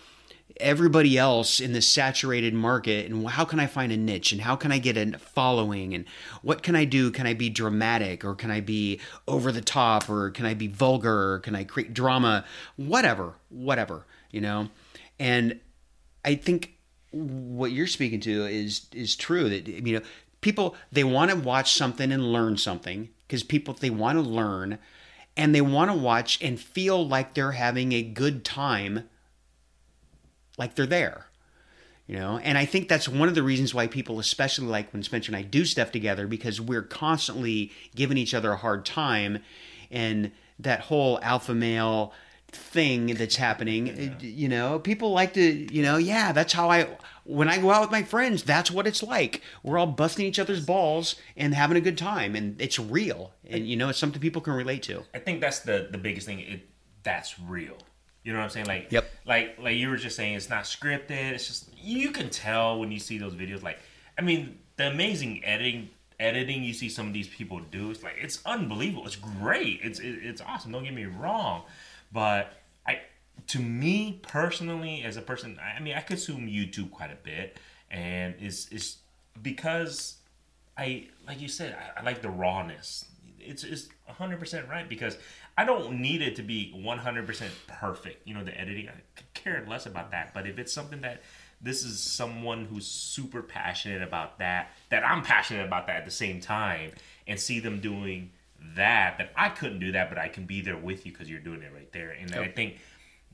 everybody 0.59 1.17
else 1.17 1.59
in 1.59 1.73
this 1.73 1.87
saturated 1.87 2.53
market 2.53 3.09
and 3.09 3.27
how 3.27 3.45
can 3.45 3.59
I 3.59 3.67
find 3.67 3.91
a 3.91 3.97
niche 3.97 4.31
and 4.31 4.41
how 4.41 4.55
can 4.55 4.71
I 4.71 4.79
get 4.79 4.97
a 4.97 5.17
following 5.19 5.93
and 5.93 6.05
what 6.41 6.63
can 6.63 6.75
I 6.75 6.85
do? 6.85 7.11
Can 7.11 7.27
I 7.27 7.33
be 7.33 7.49
dramatic 7.49 8.25
or 8.25 8.33
can 8.33 8.49
I 8.49 8.61
be 8.61 8.99
over 9.27 9.51
the 9.51 9.61
top 9.61 10.09
or 10.09 10.31
can 10.31 10.45
I 10.45 10.55
be 10.55 10.67
vulgar 10.67 11.33
or 11.33 11.39
can 11.39 11.55
I 11.55 11.63
create 11.63 11.93
drama? 11.93 12.43
Whatever, 12.75 13.35
whatever, 13.49 14.05
you 14.31 14.41
know? 14.41 14.69
And 15.19 15.59
I 16.25 16.35
think 16.35 16.73
what 17.11 17.71
you're 17.71 17.87
speaking 17.87 18.19
to 18.19 18.45
is 18.45 18.87
is 18.93 19.15
true 19.15 19.49
that 19.49 19.67
you 19.67 19.99
know 19.99 20.05
people 20.47 20.77
they 20.89 21.03
want 21.03 21.29
to 21.29 21.35
watch 21.35 21.73
something 21.73 22.09
and 22.09 22.31
learn 22.31 22.55
something 22.55 23.09
because 23.27 23.43
people 23.43 23.73
they 23.73 23.89
want 23.89 24.17
to 24.17 24.21
learn 24.21 24.79
and 25.35 25.53
they 25.53 25.59
want 25.59 25.91
to 25.91 25.97
watch 25.97 26.41
and 26.41 26.57
feel 26.57 27.05
like 27.05 27.33
they're 27.33 27.51
having 27.51 27.91
a 27.91 28.01
good 28.01 28.45
time 28.45 29.09
like 30.57 30.75
they're 30.75 30.85
there 30.85 31.25
you 32.07 32.15
know? 32.15 32.39
And 32.41 32.57
i 32.57 32.63
think 32.63 32.87
that's 32.87 33.09
one 33.09 33.27
of 33.27 33.35
the 33.35 33.43
reasons 33.43 33.73
why 33.73 33.87
people 33.87 34.19
especially 34.19 34.67
like 34.67 34.93
when 34.93 35.03
spencer 35.03 35.31
and 35.31 35.35
i 35.35 35.41
do 35.41 35.65
stuff 35.65 35.91
together 35.91 36.27
because 36.27 36.61
we're 36.61 36.81
constantly 36.81 37.73
giving 37.93 38.17
each 38.17 38.33
other 38.33 38.53
a 38.53 38.57
hard 38.57 38.85
time 38.85 39.43
and 39.91 40.31
that 40.59 40.79
whole 40.79 41.19
alpha 41.21 41.53
male 41.53 42.13
thing 42.49 43.07
that's 43.15 43.35
happening 43.35 43.87
it- 43.87 44.23
you 44.23 44.47
know 44.47 44.79
people 44.79 45.11
like 45.11 45.33
to 45.33 45.41
you 45.73 45.81
know 45.83 45.97
yeah 45.97 46.31
that's 46.31 46.53
how 46.53 46.69
i 46.69 46.87
when 47.25 47.49
i 47.49 47.57
go 47.57 47.71
out 47.71 47.81
with 47.81 47.91
my 47.91 48.01
friends 48.03 48.41
that's 48.43 48.71
what 48.71 48.87
it's 48.87 49.03
like 49.03 49.41
we're 49.63 49.77
all 49.77 49.85
busting 49.85 50.25
each 50.25 50.39
other's 50.39 50.65
balls 50.65 51.15
and 51.35 51.53
having 51.53 51.75
a 51.75 51.81
good 51.81 51.97
time 51.97 52.35
and 52.35 52.59
it's 52.61 52.79
real 52.79 53.33
and 53.49 53.67
you 53.67 53.75
know 53.75 53.89
it's 53.89 53.99
something 53.99 54.21
people 54.21 54.41
can 54.41 54.53
relate 54.53 54.81
to 54.83 55.03
I 55.13 55.19
think 55.19 55.41
that's 55.41 55.59
the 55.59 55.89
the 55.91 55.97
biggest 55.97 56.25
thing. 56.25 56.39
It 56.39 56.67
that's 57.03 57.37
real. 57.39 57.77
You 58.23 58.33
know 58.33 58.39
what 58.39 58.45
I'm 58.45 58.49
saying? 58.51 58.65
Like, 58.65 58.91
Yep. 58.91 59.09
Like, 59.25 59.57
like 59.61 59.75
you 59.77 59.87
were 59.89 59.95
just 59.95 60.17
saying, 60.17 60.33
it's 60.35 60.49
not 60.49 60.65
scripted. 60.65 61.31
It's 61.31 61.47
just 61.47 61.69
you 61.81 62.11
can 62.11 62.29
tell 62.29 62.77
when 62.79 62.91
you 62.91 62.99
see 62.99 63.17
those 63.17 63.33
videos. 63.33 63.63
Like, 63.63 63.79
I 64.17 64.21
mean, 64.21 64.59
the 64.75 64.87
amazing 64.87 65.45
editing, 65.45 65.89
editing 66.19 66.63
you 66.63 66.73
see 66.73 66.89
some 66.89 67.07
of 67.07 67.13
these 67.13 67.29
people 67.29 67.61
do. 67.71 67.89
It's 67.91 68.03
like 68.03 68.15
it's 68.21 68.39
unbelievable. 68.45 69.05
It's 69.05 69.15
great. 69.15 69.79
It's 69.83 69.99
it, 69.99 70.19
it's 70.23 70.41
awesome. 70.41 70.71
Don't 70.73 70.83
get 70.83 70.93
me 70.93 71.05
wrong, 71.05 71.63
but 72.11 72.53
I, 72.85 72.99
to 73.47 73.59
me 73.59 74.19
personally, 74.21 75.03
as 75.03 75.17
a 75.17 75.21
person, 75.21 75.59
I 75.61 75.79
mean, 75.79 75.95
I 75.95 76.01
consume 76.01 76.47
YouTube 76.47 76.91
quite 76.91 77.11
a 77.11 77.17
bit, 77.23 77.57
and 77.91 78.35
it's 78.39 78.67
it's 78.71 78.97
because 79.41 80.17
I 80.77 81.07
like 81.25 81.41
you 81.41 81.47
said, 81.47 81.75
I, 81.75 82.01
I 82.01 82.03
like 82.03 82.21
the 82.21 82.29
rawness. 82.29 83.05
It's 83.39 83.63
it's 83.63 83.89
hundred 84.07 84.39
percent 84.39 84.67
right 84.67 84.87
because 84.89 85.17
I 85.57 85.65
don't 85.65 86.01
need 86.01 86.21
it 86.21 86.35
to 86.37 86.43
be 86.43 86.71
one 86.71 86.97
hundred 86.97 87.25
percent 87.25 87.51
perfect. 87.67 88.27
You 88.27 88.33
know, 88.33 88.43
the 88.43 88.59
editing, 88.59 88.89
I 88.89 88.93
care 89.33 89.65
less 89.67 89.85
about 89.85 90.11
that. 90.11 90.33
But 90.33 90.47
if 90.47 90.59
it's 90.59 90.73
something 90.73 91.01
that 91.01 91.21
this 91.61 91.83
is 91.83 91.99
someone 91.99 92.65
who's 92.65 92.85
super 92.85 93.41
passionate 93.41 94.01
about 94.01 94.39
that, 94.39 94.71
that 94.89 95.03
I'm 95.03 95.23
passionate 95.23 95.65
about 95.65 95.87
that 95.87 95.97
at 95.97 96.05
the 96.05 96.11
same 96.11 96.39
time, 96.39 96.91
and 97.27 97.39
see 97.39 97.59
them 97.59 97.79
doing 97.79 98.31
that, 98.77 99.17
that 99.17 99.31
I 99.35 99.49
couldn't 99.49 99.79
do 99.79 99.91
that, 99.91 100.09
but 100.09 100.17
I 100.17 100.27
can 100.29 100.45
be 100.45 100.61
there 100.61 100.77
with 100.77 101.05
you 101.05 101.11
because 101.11 101.29
you're 101.29 101.39
doing 101.39 101.61
it 101.61 101.71
right 101.73 101.91
there. 101.91 102.11
And 102.11 102.33
I 102.35 102.47
think 102.47 102.77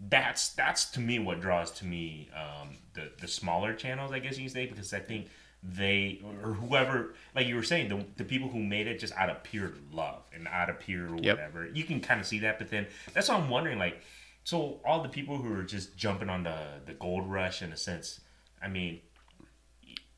that's 0.09 0.49
that's 0.49 0.85
to 0.91 0.99
me 0.99 1.19
what 1.19 1.39
draws 1.39 1.69
to 1.71 1.85
me 1.85 2.29
um, 2.35 2.69
the 2.95 3.11
the 3.21 3.27
smaller 3.27 3.73
channels, 3.73 4.11
I 4.11 4.19
guess 4.19 4.37
you 4.37 4.45
can 4.45 4.53
say, 4.53 4.65
because 4.65 4.91
I 4.93 4.99
think 4.99 5.27
they 5.61 6.21
or 6.43 6.53
whoever, 6.53 7.13
like 7.35 7.47
you 7.47 7.55
were 7.55 7.63
saying, 7.63 7.87
the, 7.89 8.03
the 8.17 8.25
people 8.25 8.49
who 8.49 8.59
made 8.59 8.87
it 8.87 8.99
just 8.99 9.13
out 9.13 9.29
of 9.29 9.43
pure 9.43 9.71
love 9.93 10.23
and 10.33 10.47
out 10.47 10.69
of 10.69 10.79
pure 10.79 11.07
Yep. 11.15 11.37
whatever. 11.37 11.69
You 11.73 11.83
can 11.85 12.01
kind 12.01 12.19
of 12.19 12.25
see 12.27 12.39
that, 12.39 12.57
but 12.59 12.69
then 12.69 12.87
that's 13.13 13.29
what 13.29 13.39
I'm 13.39 13.49
wondering, 13.49 13.79
like, 13.79 14.01
so 14.43 14.81
all 14.83 15.01
the 15.03 15.09
people 15.09 15.37
who 15.37 15.53
are 15.57 15.63
just 15.63 15.95
jumping 15.95 16.29
on 16.29 16.43
the 16.43 16.57
the 16.85 16.93
gold 16.93 17.31
rush 17.31 17.61
in 17.61 17.71
a 17.71 17.77
sense, 17.77 18.19
I 18.61 18.67
mean. 18.67 18.99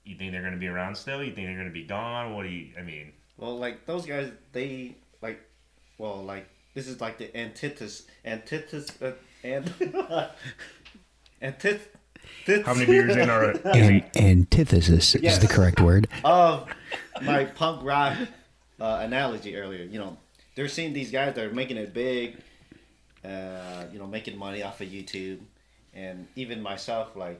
You 0.07 0.15
think 0.15 0.31
they're 0.31 0.41
going 0.41 0.53
to 0.53 0.59
be 0.59 0.67
around 0.67 0.95
still? 0.95 1.23
You 1.23 1.33
think 1.33 1.47
they're 1.47 1.55
going 1.55 1.67
to 1.67 1.73
be 1.73 1.83
gone? 1.83 2.35
What 2.35 2.43
do 2.43 2.49
you? 2.49 2.73
I 2.77 2.83
mean, 2.83 3.11
Well, 3.37 3.57
like 3.57 3.87
those 3.87 4.05
guys, 4.05 4.31
they 4.51 4.95
like, 5.21 5.39
well, 5.97 6.23
like 6.23 6.47
this 6.73 6.87
is 6.87 6.99
like 7.01 7.17
the 7.17 7.35
antithesis, 7.37 8.03
antithesis, 8.25 9.01
uh, 9.01 9.13
and 9.43 9.71
antithesis. 11.41 11.87
how 12.65 12.73
many 12.73 12.85
beers 12.85 13.15
in 13.15 13.29
are? 13.29 13.51
An- 13.67 14.05
antithesis 14.15 15.15
Yes. 15.21 15.33
is 15.35 15.39
the 15.47 15.53
correct 15.53 15.79
word 15.79 16.07
of 16.23 16.69
my 17.21 17.45
punk 17.45 17.83
rock 17.83 18.17
uh, 18.79 18.99
analogy 19.01 19.55
earlier. 19.57 19.83
You 19.83 19.99
know, 19.99 20.17
they're 20.55 20.67
seeing 20.67 20.93
these 20.93 21.11
guys 21.11 21.35
that 21.35 21.45
are 21.45 21.53
making 21.53 21.77
it 21.77 21.93
big, 21.93 22.37
uh, 23.23 23.85
you 23.91 23.99
know, 23.99 24.07
making 24.07 24.37
money 24.37 24.63
off 24.63 24.81
of 24.81 24.87
YouTube, 24.89 25.39
and 25.93 26.27
even 26.35 26.61
myself, 26.61 27.15
like, 27.15 27.39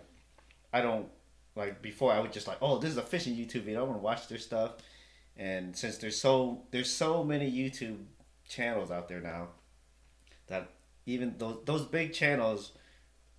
I 0.74 0.82
don't 0.82 1.08
like 1.56 1.82
before. 1.82 2.12
I 2.12 2.20
would 2.20 2.32
just 2.34 2.48
like, 2.48 2.58
oh, 2.62 2.78
this 2.80 2.90
is 2.92 2.98
a 2.98 3.02
fishing 3.02 3.36
YouTube 3.36 3.64
video. 3.64 3.82
I 3.82 3.84
want 3.84 4.00
to 4.00 4.04
watch 4.04 4.28
their 4.28 4.38
stuff, 4.38 4.74
and 5.38 5.76
since 5.76 5.98
there's 5.98 6.20
so 6.20 6.62
there's 6.72 6.90
so 6.90 7.24
many 7.24 7.52
YouTube 7.52 7.98
channels 8.48 8.92
out 8.92 9.08
there 9.08 9.22
now, 9.22 9.50
that 10.48 10.70
even 11.06 11.36
those 11.38 11.58
those 11.66 11.86
big 11.86 12.14
channels 12.14 12.72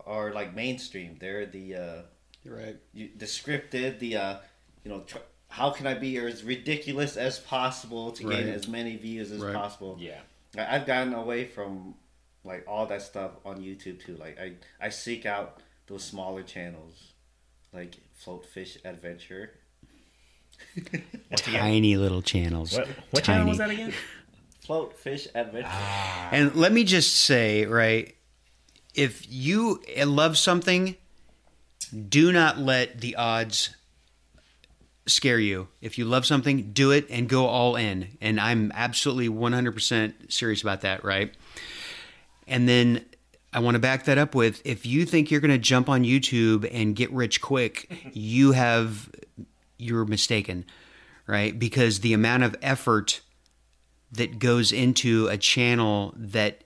are 0.07 0.33
like 0.33 0.55
mainstream. 0.55 1.17
They're 1.21 1.47
the 1.47 1.75
uh, 1.75 2.03
right 2.45 2.77
you, 2.93 3.11
the 3.17 3.27
scripted, 3.27 3.99
the 3.99 4.17
uh, 4.17 4.37
you 4.85 4.91
know, 4.91 5.01
tr- 5.01 5.19
how 5.49 5.71
can 5.71 5.87
I 5.87 5.95
be 5.95 6.17
as 6.19 6.45
ridiculous 6.45 7.17
as 7.17 7.39
possible 7.39 8.13
to 8.13 8.27
Right. 8.29 8.39
gain 8.45 8.49
as 8.49 8.69
many 8.69 8.97
views 8.97 9.31
as 9.33 9.41
Right. 9.41 9.55
possible? 9.55 9.97
Yeah. 9.99 10.21
I- 10.57 10.77
I've 10.77 10.87
gotten 10.87 11.15
away 11.15 11.45
from 11.47 11.95
like 12.45 12.65
all 12.69 12.87
that 12.87 13.03
stuff 13.03 13.33
on 13.45 13.59
YouTube 13.63 14.05
too. 14.05 14.17
Like 14.17 14.39
I, 14.39 14.53
I 14.81 14.89
seek 14.91 15.27
out 15.27 15.61
those 15.89 16.05
smaller 16.05 16.43
channels, 16.43 17.13
like 17.73 17.97
Float 18.15 18.45
Fish 18.47 18.79
Adventure. 18.85 19.51
Once 20.77 21.47
again, 21.47 21.61
Tiny 21.61 21.97
little 21.97 22.23
channels. 22.23 22.77
what, 22.77 22.89
what 23.11 23.25
Tiny. 23.25 23.39
channel 23.39 23.49
was 23.49 23.59
that 23.59 23.71
again? 23.71 23.93
Float 24.61 24.97
Fish 24.99 25.29
Adventure. 25.35 25.69
Ah. 25.71 26.29
And 26.33 26.55
let 26.57 26.73
me 26.73 26.85
just 26.85 27.15
say, 27.15 27.67
right, 27.67 28.15
if 28.95 29.31
you 29.31 29.81
eh, 29.95 30.05
love 30.05 30.37
something, 30.37 30.97
do 32.09 32.33
not 32.33 32.59
let 32.59 33.01
the 33.01 33.17
odds 33.17 33.71
scare 35.07 35.39
you. 35.39 35.69
If 35.81 35.99
you 35.99 36.05
love 36.05 36.27
something, 36.27 36.73
do 36.73 36.91
it 36.91 37.07
and 37.11 37.29
go 37.29 37.47
all 37.47 37.77
in. 37.77 38.19
And 38.21 38.41
I'm 38.41 38.73
absolutely 38.75 39.29
100% 39.29 40.33
serious 40.33 40.63
about 40.63 40.81
that, 40.81 41.05
right? 41.05 41.33
And 42.49 42.69
then 42.69 43.05
I 43.53 43.61
want 43.61 43.77
to 43.77 43.79
back 43.79 44.05
that 44.05 44.19
up 44.19 44.35
with 44.35 44.61
if 44.65 44.85
you 44.85 45.07
think 45.07 45.31
you're 45.31 45.41
going 45.41 45.51
to 45.53 45.59
jump 45.59 45.89
on 45.89 46.03
YouTube 46.03 46.69
and 46.73 46.95
get 46.97 47.11
rich 47.13 47.41
quick, 47.41 47.91
you 48.13 48.53
have 48.53 49.09
you're 49.79 50.05
mistaken, 50.05 50.65
right? 51.27 51.59
Because 51.59 52.01
the 52.01 52.13
amount 52.13 52.43
of 52.43 52.57
effort 52.63 53.21
that 54.13 54.39
goes 54.39 54.73
into 54.73 55.29
a 55.29 55.37
channel 55.37 56.15
that 56.17 56.63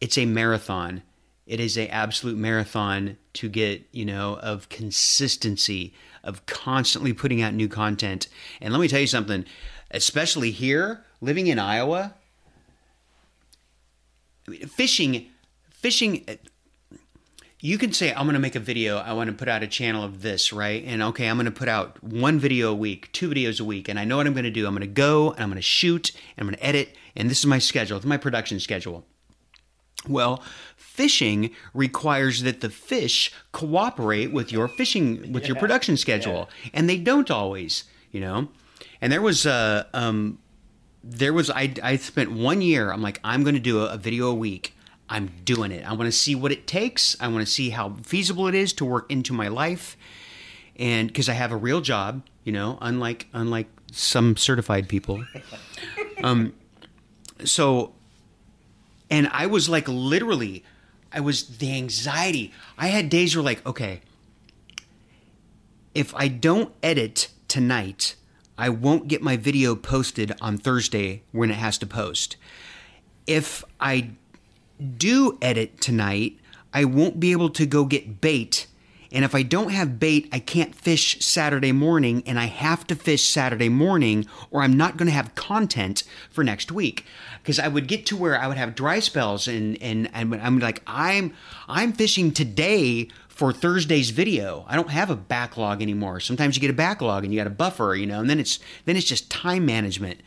it's 0.00 0.18
a 0.18 0.26
marathon. 0.26 1.02
It 1.46 1.60
is 1.60 1.78
a 1.78 1.88
absolute 1.88 2.36
marathon 2.36 3.16
to 3.34 3.48
get, 3.48 3.88
you 3.90 4.04
know, 4.04 4.38
of 4.42 4.68
consistency, 4.68 5.94
of 6.22 6.44
constantly 6.46 7.12
putting 7.12 7.40
out 7.40 7.54
new 7.54 7.68
content. 7.68 8.28
And 8.60 8.72
let 8.72 8.80
me 8.80 8.88
tell 8.88 9.00
you 9.00 9.06
something, 9.06 9.44
especially 9.90 10.50
here, 10.50 11.04
living 11.20 11.46
in 11.46 11.58
Iowa, 11.58 12.14
I 14.46 14.50
mean, 14.50 14.66
fishing, 14.66 15.26
fishing. 15.70 16.24
You 17.60 17.76
can 17.76 17.92
say, 17.92 18.12
I'm 18.12 18.24
going 18.24 18.34
to 18.34 18.40
make 18.40 18.54
a 18.54 18.60
video. 18.60 18.98
I 18.98 19.12
want 19.14 19.30
to 19.30 19.34
put 19.34 19.48
out 19.48 19.64
a 19.64 19.66
channel 19.66 20.04
of 20.04 20.22
this, 20.22 20.52
right? 20.52 20.84
And 20.86 21.02
okay, 21.02 21.28
I'm 21.28 21.36
going 21.36 21.46
to 21.46 21.50
put 21.50 21.68
out 21.68 22.02
one 22.04 22.38
video 22.38 22.70
a 22.70 22.74
week, 22.74 23.10
two 23.12 23.28
videos 23.28 23.60
a 23.60 23.64
week. 23.64 23.88
And 23.88 23.98
I 23.98 24.04
know 24.04 24.16
what 24.16 24.28
I'm 24.28 24.32
going 24.32 24.44
to 24.44 24.50
do. 24.50 24.66
I'm 24.66 24.74
going 24.74 24.82
to 24.82 24.86
go 24.86 25.32
and 25.32 25.40
I'm 25.40 25.48
going 25.48 25.56
to 25.56 25.62
shoot 25.62 26.12
and 26.36 26.44
I'm 26.44 26.46
going 26.46 26.56
to 26.56 26.64
edit. 26.64 26.94
And 27.16 27.28
this 27.28 27.40
is 27.40 27.46
my 27.46 27.58
schedule, 27.58 27.96
it's 27.96 28.06
my 28.06 28.16
production 28.16 28.60
schedule. 28.60 29.04
Well, 30.06 30.42
fishing 30.76 31.50
requires 31.74 32.42
that 32.42 32.60
the 32.60 32.70
fish 32.70 33.32
cooperate 33.50 34.32
with 34.32 34.52
your 34.52 34.68
fishing 34.68 35.32
with 35.32 35.48
your 35.48 35.56
production 35.56 35.96
schedule, 35.96 36.48
and 36.72 36.88
they 36.88 36.98
don't 36.98 37.30
always, 37.30 37.84
you 38.12 38.20
know. 38.20 38.48
And 39.00 39.12
there 39.12 39.20
was 39.20 39.44
uh, 39.44 39.84
um, 39.92 40.38
there 41.02 41.32
was 41.32 41.50
I 41.50 41.74
I 41.82 41.96
spent 41.96 42.30
one 42.30 42.62
year. 42.62 42.92
I'm 42.92 43.02
like 43.02 43.18
I'm 43.24 43.42
going 43.42 43.56
to 43.56 43.60
do 43.60 43.80
a, 43.80 43.94
a 43.94 43.96
video 43.96 44.28
a 44.28 44.34
week. 44.34 44.76
I'm 45.08 45.30
doing 45.44 45.72
it. 45.72 45.84
I 45.84 45.92
want 45.94 46.06
to 46.06 46.12
see 46.12 46.34
what 46.34 46.52
it 46.52 46.66
takes. 46.66 47.16
I 47.20 47.28
want 47.28 47.46
to 47.46 47.50
see 47.50 47.70
how 47.70 47.94
feasible 48.02 48.46
it 48.46 48.54
is 48.54 48.72
to 48.74 48.84
work 48.84 49.10
into 49.10 49.32
my 49.32 49.48
life, 49.48 49.96
and 50.76 51.08
because 51.08 51.28
I 51.28 51.32
have 51.32 51.52
a 51.52 51.56
real 51.56 51.80
job, 51.80 52.22
you 52.44 52.52
know, 52.52 52.78
unlike 52.80 53.26
unlike 53.32 53.68
some 53.92 54.36
certified 54.36 54.88
people. 54.88 55.24
um, 56.22 56.52
so 57.44 57.94
and 59.10 59.28
I 59.32 59.46
was 59.46 59.68
like 59.68 59.88
literally, 59.88 60.64
I 61.12 61.20
was 61.20 61.58
the 61.58 61.74
anxiety. 61.74 62.52
I 62.76 62.88
had 62.88 63.08
days 63.08 63.34
where 63.34 63.42
like, 63.42 63.64
okay, 63.66 64.00
if 65.94 66.14
I 66.14 66.28
don't 66.28 66.72
edit 66.82 67.28
tonight, 67.48 68.14
I 68.56 68.68
won't 68.68 69.08
get 69.08 69.22
my 69.22 69.36
video 69.36 69.74
posted 69.74 70.32
on 70.40 70.58
Thursday 70.58 71.22
when 71.32 71.50
it 71.50 71.54
has 71.54 71.78
to 71.78 71.86
post. 71.86 72.36
If 73.26 73.64
I 73.80 74.10
do 74.96 75.38
edit 75.40 75.80
tonight, 75.80 76.38
I 76.72 76.84
won't 76.84 77.20
be 77.20 77.32
able 77.32 77.50
to 77.50 77.66
go 77.66 77.84
get 77.84 78.20
bait. 78.20 78.66
And 79.10 79.24
if 79.24 79.34
I 79.34 79.42
don't 79.42 79.70
have 79.70 79.98
bait, 79.98 80.28
I 80.32 80.38
can't 80.38 80.74
fish 80.74 81.24
Saturday 81.24 81.72
morning, 81.72 82.22
and 82.26 82.38
I 82.38 82.44
have 82.44 82.86
to 82.88 82.94
fish 82.94 83.24
Saturday 83.24 83.70
morning, 83.70 84.26
or 84.50 84.62
I'm 84.62 84.76
not 84.76 84.98
going 84.98 85.06
to 85.06 85.14
have 85.14 85.34
content 85.34 86.04
for 86.30 86.44
next 86.44 86.70
week. 86.70 87.06
Because 87.42 87.58
I 87.58 87.68
would 87.68 87.88
get 87.88 88.04
to 88.06 88.16
where 88.16 88.38
I 88.38 88.46
would 88.46 88.58
have 88.58 88.74
dry 88.74 89.00
spells, 89.00 89.48
and 89.48 89.80
and, 89.82 90.10
and 90.12 90.34
I'm 90.34 90.58
like, 90.58 90.82
I'm 90.86 91.32
I'm 91.68 91.94
fishing 91.94 92.32
today 92.32 93.08
for 93.38 93.52
Thursday's 93.52 94.10
video. 94.10 94.66
I 94.68 94.76
don't 94.76 94.90
have 94.90 95.10
a 95.10 95.16
backlog 95.16 95.80
anymore. 95.80 96.20
Sometimes 96.20 96.56
you 96.56 96.60
get 96.60 96.70
a 96.70 96.74
backlog 96.74 97.24
and 97.24 97.32
you 97.32 97.38
got 97.38 97.46
a 97.46 97.50
buffer, 97.50 97.94
you 97.94 98.04
know, 98.04 98.20
and 98.20 98.28
then 98.28 98.40
it's 98.40 98.58
then 98.84 98.96
it's 98.96 99.06
just 99.06 99.30
time 99.30 99.64
management. 99.64 100.20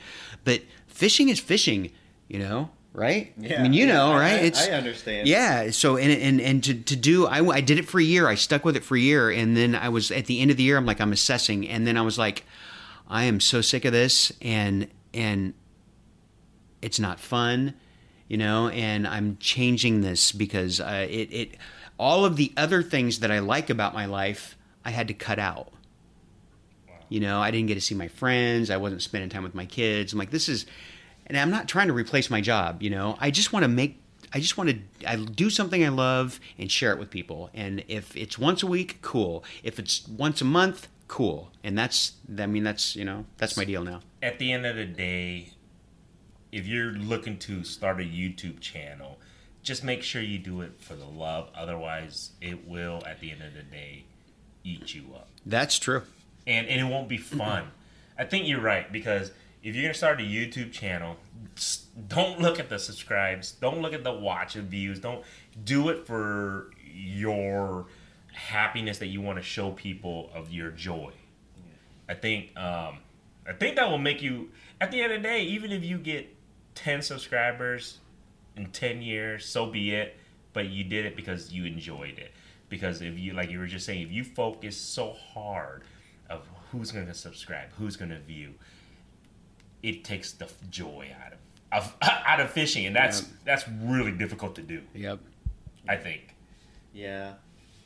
But 0.43 0.61
fishing 0.87 1.29
is 1.29 1.39
fishing, 1.39 1.91
you 2.29 2.39
know, 2.39 2.71
right? 2.93 3.33
Yeah. 3.37 3.59
I 3.59 3.63
mean, 3.63 3.73
you 3.73 3.85
know, 3.87 4.13
right? 4.13 4.33
I- 4.33 4.43
it's 4.43 4.67
I 4.67 4.71
understand. 4.71 5.27
Yeah. 5.27 5.71
So 5.71 5.97
and 5.97 6.11
and 6.11 6.41
and 6.41 6.63
to, 6.63 6.73
to 6.73 6.95
do, 6.95 7.25
I, 7.27 7.45
I 7.47 7.61
did 7.61 7.79
it 7.79 7.87
for 7.87 7.99
a 7.99 8.03
year. 8.03 8.27
I 8.27 8.35
stuck 8.35 8.65
with 8.65 8.75
it 8.75 8.83
for 8.83 8.95
a 8.95 8.99
year, 8.99 9.29
and 9.29 9.55
then 9.55 9.75
I 9.75 9.89
was 9.89 10.11
at 10.11 10.25
the 10.25 10.39
end 10.41 10.51
of 10.51 10.57
the 10.57 10.63
year. 10.63 10.77
I'm 10.77 10.85
like, 10.85 11.01
I'm 11.01 11.13
assessing, 11.13 11.67
and 11.67 11.85
then 11.87 11.97
I 11.97 12.01
was 12.01 12.17
like, 12.17 12.43
I 13.09 13.23
am 13.25 13.39
so 13.39 13.61
sick 13.61 13.85
of 13.85 13.91
this, 13.91 14.31
and 14.41 14.87
and 15.13 15.53
it's 16.81 16.99
not 16.99 17.19
fun, 17.19 17.73
you 18.27 18.37
know. 18.37 18.69
And 18.69 19.07
I'm 19.07 19.37
changing 19.39 20.01
this 20.01 20.31
because 20.31 20.79
uh, 20.79 21.07
it 21.09 21.31
it 21.33 21.57
all 21.97 22.25
of 22.25 22.35
the 22.35 22.51
other 22.57 22.81
things 22.81 23.19
that 23.19 23.31
I 23.31 23.39
like 23.39 23.69
about 23.69 23.93
my 23.93 24.05
life, 24.05 24.57
I 24.83 24.89
had 24.89 25.07
to 25.09 25.13
cut 25.13 25.37
out. 25.39 25.71
You 27.09 27.19
know, 27.19 27.41
I 27.41 27.51
didn't 27.51 27.67
get 27.67 27.75
to 27.75 27.81
see 27.81 27.93
my 27.93 28.07
friends. 28.07 28.69
I 28.69 28.77
wasn't 28.77 29.01
spending 29.01 29.29
time 29.29 29.43
with 29.43 29.53
my 29.53 29.65
kids. 29.65 30.13
I'm 30.13 30.17
like, 30.19 30.31
this 30.31 30.47
is, 30.47 30.65
and 31.31 31.39
I'm 31.39 31.49
not 31.49 31.69
trying 31.69 31.87
to 31.87 31.93
replace 31.93 32.29
my 32.29 32.41
job. 32.41 32.83
You 32.83 32.89
know, 32.89 33.15
I 33.21 33.31
just 33.31 33.53
want 33.53 33.63
to 33.63 33.69
make, 33.69 34.01
I 34.33 34.41
just 34.41 34.57
want 34.57 34.69
to, 34.69 34.79
I 35.07 35.15
do 35.15 35.49
something 35.49 35.81
I 35.81 35.87
love 35.87 36.41
and 36.57 36.69
share 36.69 36.91
it 36.91 36.99
with 36.99 37.09
people. 37.09 37.49
And 37.53 37.85
if 37.87 38.17
it's 38.17 38.37
once 38.37 38.63
a 38.63 38.67
week, 38.67 39.01
cool. 39.01 39.45
If 39.63 39.79
it's 39.79 40.05
once 40.09 40.41
a 40.41 40.45
month, 40.45 40.89
cool. 41.07 41.49
And 41.63 41.77
that's, 41.77 42.15
I 42.37 42.47
mean, 42.47 42.63
that's 42.63 42.97
you 42.97 43.05
know, 43.05 43.25
that's 43.37 43.55
my 43.55 43.63
deal 43.63 43.81
now. 43.81 44.01
At 44.21 44.39
the 44.39 44.51
end 44.51 44.65
of 44.65 44.75
the 44.75 44.83
day, 44.83 45.53
if 46.51 46.67
you're 46.67 46.91
looking 46.91 47.37
to 47.39 47.63
start 47.63 48.01
a 48.01 48.03
YouTube 48.03 48.59
channel, 48.59 49.17
just 49.63 49.85
make 49.85 50.03
sure 50.03 50.21
you 50.21 50.37
do 50.37 50.59
it 50.59 50.81
for 50.81 50.95
the 50.95 51.05
love. 51.05 51.47
Otherwise, 51.55 52.31
it 52.41 52.67
will, 52.67 53.01
at 53.07 53.21
the 53.21 53.31
end 53.31 53.41
of 53.41 53.53
the 53.53 53.63
day, 53.63 54.03
eat 54.65 54.93
you 54.93 55.03
up. 55.15 55.29
That's 55.45 55.79
true. 55.79 56.03
and, 56.45 56.67
and 56.67 56.81
it 56.81 56.91
won't 56.91 57.07
be 57.07 57.17
fun. 57.17 57.71
I 58.19 58.25
think 58.25 58.49
you're 58.49 58.59
right 58.59 58.91
because 58.91 59.31
if 59.63 59.75
you're 59.75 59.83
gonna 59.83 59.93
start 59.93 60.19
a 60.19 60.23
YouTube 60.23 60.71
channel, 60.71 61.17
don't 62.07 62.39
look 62.39 62.59
at 62.59 62.69
the 62.69 62.79
subscribes, 62.79 63.51
don't 63.51 63.81
look 63.81 63.93
at 63.93 64.03
the 64.03 64.13
watch 64.13 64.55
and 64.55 64.69
views, 64.69 64.99
don't 64.99 65.23
do 65.63 65.89
it 65.89 66.05
for 66.07 66.71
your 66.83 67.85
happiness 68.33 68.97
that 68.99 69.07
you 69.07 69.21
want 69.21 69.37
to 69.37 69.43
show 69.43 69.71
people 69.71 70.29
of 70.33 70.51
your 70.51 70.71
joy. 70.71 71.11
I 72.09 72.13
think 72.13 72.57
um, 72.57 72.97
I 73.47 73.53
think 73.53 73.75
that 73.75 73.89
will 73.89 73.97
make 73.97 74.21
you 74.21 74.49
at 74.79 74.91
the 74.91 75.01
end 75.01 75.13
of 75.13 75.21
the 75.21 75.27
day, 75.27 75.43
even 75.43 75.71
if 75.71 75.83
you 75.83 75.97
get 75.97 76.33
ten 76.75 77.01
subscribers 77.01 77.99
in 78.55 78.67
ten 78.67 79.01
years, 79.01 79.45
so 79.45 79.65
be 79.65 79.91
it. 79.91 80.17
But 80.53 80.67
you 80.67 80.83
did 80.83 81.05
it 81.05 81.15
because 81.15 81.53
you 81.53 81.65
enjoyed 81.65 82.19
it. 82.19 82.31
Because 82.67 83.01
if 83.01 83.17
you 83.17 83.33
like 83.33 83.49
you 83.49 83.59
were 83.59 83.67
just 83.67 83.85
saying, 83.85 84.01
if 84.01 84.11
you 84.11 84.23
focus 84.23 84.75
so 84.75 85.13
hard 85.13 85.83
of 86.29 86.41
who's 86.71 86.91
going 86.91 87.07
to 87.07 87.13
subscribe, 87.13 87.69
who's 87.77 87.95
going 87.95 88.11
to 88.11 88.19
view, 88.19 88.53
it 89.83 90.03
takes 90.03 90.31
the 90.33 90.47
joy 90.69 91.07
out 91.25 91.33
of 91.33 91.39
of 91.71 91.95
out 92.27 92.39
of 92.39 92.49
fishing, 92.51 92.85
and 92.85 92.95
that's 92.95 93.21
that's 93.45 93.65
really 93.83 94.11
difficult 94.11 94.55
to 94.55 94.61
do. 94.61 94.81
Yep. 94.93 95.19
I 95.87 95.95
think. 95.95 96.35
Yeah. 96.93 97.33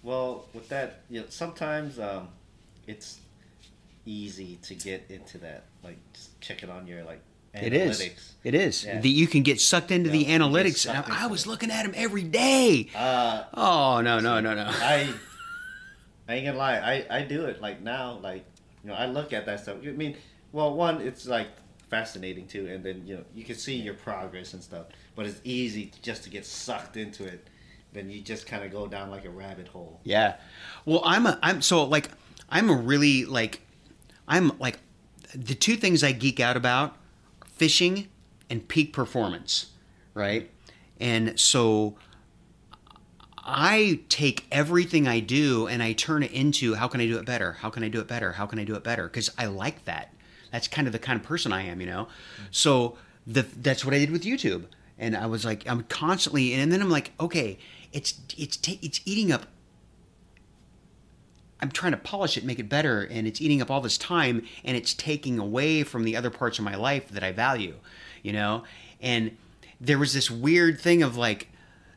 Well, 0.03 0.45
with 0.53 0.69
that, 0.69 1.01
you 1.09 1.21
know, 1.21 1.25
sometimes 1.29 1.99
um, 1.99 2.27
it's 2.87 3.19
easy 4.05 4.57
to 4.63 4.75
get 4.75 5.05
into 5.09 5.37
that, 5.39 5.63
like 5.83 5.97
just 6.13 6.39
checking 6.41 6.69
on 6.69 6.85
your 6.87 7.03
like 7.03 7.21
It 7.53 7.73
is. 7.73 7.99
analytics. 7.99 8.31
It 8.43 8.53
is. 8.55 8.83
Yeah. 8.83 8.99
The, 9.01 9.09
you 9.09 9.27
can 9.27 9.41
get 9.43 9.59
sucked 9.61 9.91
into 9.91 10.09
the 10.09 10.19
Yeah, 10.19 10.33
you 10.33 10.39
get 10.39 10.41
analytics. 10.41 10.85
And 10.87 10.97
sucked 11.05 11.09
I, 11.11 11.23
I 11.23 11.27
was 11.27 11.43
it. 11.45 11.47
looking 11.47 11.71
at 11.71 11.83
them 11.83 11.93
every 11.95 12.23
day. 12.23 12.89
Uh, 12.95 13.43
Oh 13.53 14.01
no 14.01 14.19
no 14.19 14.39
no 14.41 14.53
no. 14.53 14.65
I 14.67 15.11
I 16.27 16.33
ain't 16.35 16.45
gonna 16.47 16.57
lie, 16.57 16.77
I, 17.09 17.17
I 17.19 17.21
do 17.23 17.45
it 17.45 17.61
like 17.61 17.81
now, 17.81 18.19
like 18.21 18.45
you 18.83 18.89
know, 18.89 18.95
I 18.95 19.05
look 19.07 19.33
at 19.33 19.45
that 19.47 19.61
stuff. 19.61 19.77
I 19.83 19.91
mean, 19.91 20.17
well, 20.51 20.73
one, 20.75 21.01
it's 21.01 21.25
like 21.25 21.47
fascinating 21.89 22.47
too, 22.47 22.67
and 22.67 22.83
then 22.83 23.03
you 23.05 23.17
know 23.17 23.23
you 23.33 23.43
can 23.43 23.55
see 23.55 23.75
your 23.75 23.93
progress 23.93 24.53
and 24.53 24.63
stuff. 24.63 24.87
But 25.15 25.25
it's 25.25 25.39
easy 25.43 25.91
just 26.01 26.23
to 26.23 26.29
get 26.29 26.45
sucked 26.45 26.97
into 26.97 27.25
it. 27.25 27.47
Then 27.93 28.09
you 28.09 28.21
just 28.21 28.45
kind 28.45 28.63
of 28.63 28.71
go 28.71 28.87
down 28.87 29.09
like 29.09 29.25
a 29.25 29.29
rabbit 29.29 29.67
hole. 29.67 29.99
Yeah. 30.03 30.35
Well, 30.85 31.01
I'm 31.05 31.25
a 31.25 31.39
I'm 31.41 31.61
so 31.61 31.83
like 31.83 32.09
I'm 32.49 32.69
a 32.69 32.75
really 32.75 33.25
like 33.25 33.61
I'm 34.27 34.57
like 34.59 34.79
the 35.33 35.55
two 35.55 35.75
things 35.75 36.03
I 36.03 36.11
geek 36.11 36.39
out 36.39 36.57
about 36.57 36.95
fishing 37.53 38.09
and 38.49 38.67
peak 38.67 38.93
performance, 38.93 39.71
right? 40.13 40.49
And 40.99 41.39
so 41.39 41.95
I 43.45 43.99
take 44.09 44.47
everything 44.51 45.07
I 45.07 45.19
do 45.19 45.67
and 45.67 45.83
I 45.83 45.93
turn 45.93 46.23
it 46.23 46.31
into 46.31 46.73
how 46.73 46.87
can 46.87 46.99
I 46.99 47.05
do 47.05 47.17
it 47.19 47.25
better? 47.25 47.53
How 47.53 47.69
can 47.69 47.83
I 47.83 47.89
do 47.89 47.99
it 47.99 48.07
better? 48.07 48.31
How 48.33 48.47
can 48.47 48.57
I 48.57 48.63
do 48.63 48.75
it 48.75 48.83
better? 48.83 49.03
Because 49.03 49.29
I 49.37 49.45
like 49.45 49.85
that. 49.85 50.14
That's 50.55 50.69
kind 50.69 50.87
of 50.87 50.93
the 50.93 50.99
kind 50.99 51.19
of 51.19 51.25
person 51.25 51.51
I 51.51 51.63
am, 51.63 51.81
you 51.81 51.87
know. 51.87 52.07
So 52.49 52.97
the 53.27 53.41
that's 53.41 53.83
what 53.83 53.93
I 53.93 53.99
did 53.99 54.09
with 54.09 54.23
YouTube, 54.23 54.67
and 54.97 55.17
I 55.17 55.25
was 55.25 55.43
like, 55.43 55.67
I'm 55.67 55.83
constantly, 55.83 56.53
and 56.53 56.71
then 56.71 56.81
I'm 56.81 56.89
like, 56.89 57.11
okay, 57.19 57.57
it's 57.91 58.21
it's 58.37 58.55
ta- 58.55 58.79
it's 58.81 59.01
eating 59.03 59.33
up 59.33 59.47
I'm 61.61 61.71
trying 61.71 61.91
to 61.91 61.97
polish 61.97 62.37
it, 62.37 62.45
make 62.45 62.59
it 62.59 62.69
better, 62.69 63.01
and 63.03 63.27
it's 63.27 63.41
eating 63.41 63.61
up 63.61 63.71
all 63.71 63.81
this 63.81 63.97
time, 63.97 64.45
and 64.63 64.77
it's 64.77 64.93
taking 64.93 65.39
away 65.39 65.83
from 65.83 66.03
the 66.03 66.15
other 66.15 66.29
parts 66.29 66.57
of 66.57 66.63
my 66.63 66.75
life 66.75 67.09
that 67.09 67.23
I 67.23 67.31
value, 67.31 67.75
you 68.23 68.31
know. 68.31 68.63
And 69.01 69.35
there 69.81 69.97
was 69.97 70.13
this 70.13 70.29
weird 70.31 70.79
thing 70.79 71.03
of 71.03 71.17
like, 71.17 71.49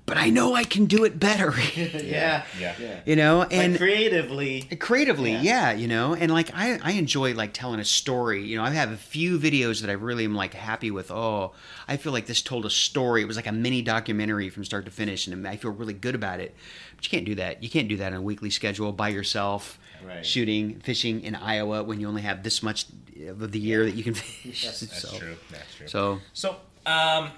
but 0.09 0.17
I 0.17 0.31
know 0.31 0.55
I 0.55 0.65
can 0.65 0.87
do 0.87 1.05
it 1.05 1.21
better, 1.21 1.53
yeah, 1.77 2.45
Yeah. 2.59 2.75
yeah. 2.81 3.01
you 3.05 3.15
know. 3.15 3.39
Like 3.39 3.53
And 3.53 3.77
creatively, 3.77 4.63
creatively 4.81 5.33
Yeah. 5.33 5.43
yeah. 5.43 5.73
you 5.73 5.87
know 5.87 6.15
and 6.15 6.33
like 6.33 6.51
I, 6.55 6.79
I 6.83 6.93
enjoy 6.93 7.35
like 7.35 7.53
telling 7.53 7.79
a 7.81 7.85
story 7.85 8.45
you 8.45 8.57
know 8.57 8.65
i 8.65 8.71
have 8.71 8.91
a 8.91 8.97
few 8.97 9.39
videos 9.39 9.81
that 9.83 9.91
i 9.91 9.93
really 9.93 10.25
am 10.25 10.35
like 10.35 10.55
happy 10.55 10.91
with 10.91 11.11
oh 11.11 11.53
i 11.87 11.97
feel 11.97 12.13
like 12.13 12.27
this 12.27 12.43
told 12.43 12.65
a 12.67 12.71
story 12.71 13.23
it 13.23 13.27
was 13.27 13.37
like 13.37 13.47
a 13.47 13.53
mini 13.53 13.83
documentary 13.83 14.49
from 14.51 14.65
start 14.65 14.85
to 14.87 14.91
finish 14.91 15.27
and 15.27 15.47
i 15.47 15.57
feel 15.57 15.71
really 15.71 15.93
good 15.95 16.15
about 16.15 16.41
it 16.41 16.55
but 16.97 17.05
you 17.05 17.11
can't 17.11 17.27
do 17.27 17.35
that 17.35 17.63
you 17.63 17.69
can't 17.69 17.89
do 17.89 17.97
that 17.99 18.13
on 18.13 18.19
a 18.19 18.23
weekly 18.23 18.51
schedule 18.51 18.93
by 18.93 19.09
yourself 19.09 19.79
Right. 20.07 20.25
shooting 20.25 20.79
fishing 20.81 21.23
in 21.23 21.35
iowa 21.35 21.83
when 21.83 22.01
you 22.01 22.07
only 22.09 22.23
have 22.23 22.43
this 22.45 22.63
much 22.63 22.87
of 23.27 23.51
the 23.51 23.59
year 23.59 23.85
that 23.85 23.95
you 23.97 24.05
can 24.05 24.15
fish 24.15 24.65
That's 24.65 25.01
so, 25.03 25.19
true. 25.19 25.37
That's 25.51 25.75
true. 25.77 25.89
so 25.89 26.21
So, 26.33 26.57
um, 26.87 27.31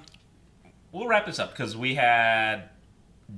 we'll 0.92 1.06
wrap 1.06 1.26
this 1.26 1.38
up 1.38 1.50
because 1.50 1.76
we 1.76 1.94
had 1.94 2.70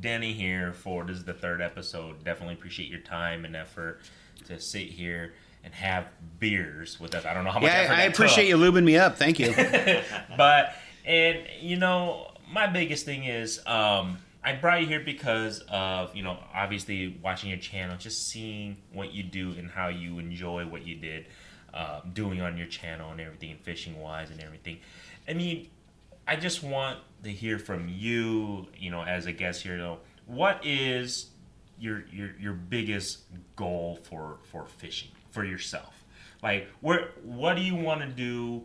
Denny 0.00 0.32
here 0.32 0.72
for 0.72 1.04
this 1.04 1.18
is 1.18 1.24
the 1.24 1.34
third 1.34 1.60
episode. 1.60 2.24
Definitely 2.24 2.54
appreciate 2.54 2.88
your 2.88 3.00
time 3.00 3.44
and 3.44 3.54
effort 3.54 4.00
to 4.46 4.60
sit 4.60 4.88
here 4.88 5.34
and 5.64 5.72
have 5.74 6.06
beers 6.38 6.98
with 6.98 7.14
us. 7.14 7.24
I 7.24 7.34
don't 7.34 7.44
know 7.44 7.50
how 7.50 7.60
much 7.60 7.70
effort 7.70 7.92
yeah 7.92 7.98
I, 7.98 8.02
I 8.02 8.04
appreciate 8.04 8.50
took, 8.50 8.60
you 8.60 8.72
lubing 8.72 8.84
me 8.84 8.96
up 8.96 9.16
thank 9.16 9.38
you 9.38 9.54
but 10.36 10.74
and 11.04 11.38
you 11.60 11.76
know 11.76 12.32
my 12.50 12.66
biggest 12.66 13.04
thing 13.04 13.24
is 13.24 13.60
um 13.66 14.18
I 14.44 14.54
brought 14.54 14.80
you 14.80 14.88
here 14.88 15.00
because 15.00 15.60
of 15.68 16.14
you 16.16 16.22
know 16.22 16.36
obviously 16.52 17.18
watching 17.22 17.50
your 17.50 17.58
channel, 17.58 17.96
just 17.96 18.28
seeing 18.28 18.76
what 18.92 19.12
you 19.12 19.22
do 19.22 19.52
and 19.52 19.70
how 19.70 19.88
you 19.88 20.18
enjoy 20.18 20.66
what 20.66 20.84
you 20.84 20.96
did 20.96 21.26
uh, 21.72 22.00
doing 22.12 22.40
on 22.40 22.56
your 22.56 22.66
channel 22.66 23.10
and 23.12 23.20
everything, 23.20 23.56
fishing 23.62 24.00
wise 24.00 24.30
and 24.30 24.42
everything. 24.42 24.78
I 25.28 25.34
mean, 25.34 25.70
I 26.26 26.36
just 26.36 26.62
want 26.62 26.98
to 27.24 27.30
hear 27.30 27.58
from 27.58 27.88
you, 27.88 28.66
you 28.76 28.90
know, 28.90 29.02
as 29.02 29.26
a 29.26 29.32
guest 29.32 29.62
here. 29.62 29.76
Know, 29.76 29.98
what 30.26 30.64
is 30.64 31.30
your 31.78 32.04
your 32.10 32.30
your 32.38 32.52
biggest 32.52 33.20
goal 33.56 33.98
for 34.02 34.38
for 34.44 34.66
fishing 34.66 35.10
for 35.30 35.44
yourself? 35.44 36.04
Like, 36.42 36.68
where 36.80 37.10
what 37.22 37.56
do 37.56 37.62
you 37.62 37.74
want 37.74 38.00
to 38.00 38.08
do? 38.08 38.62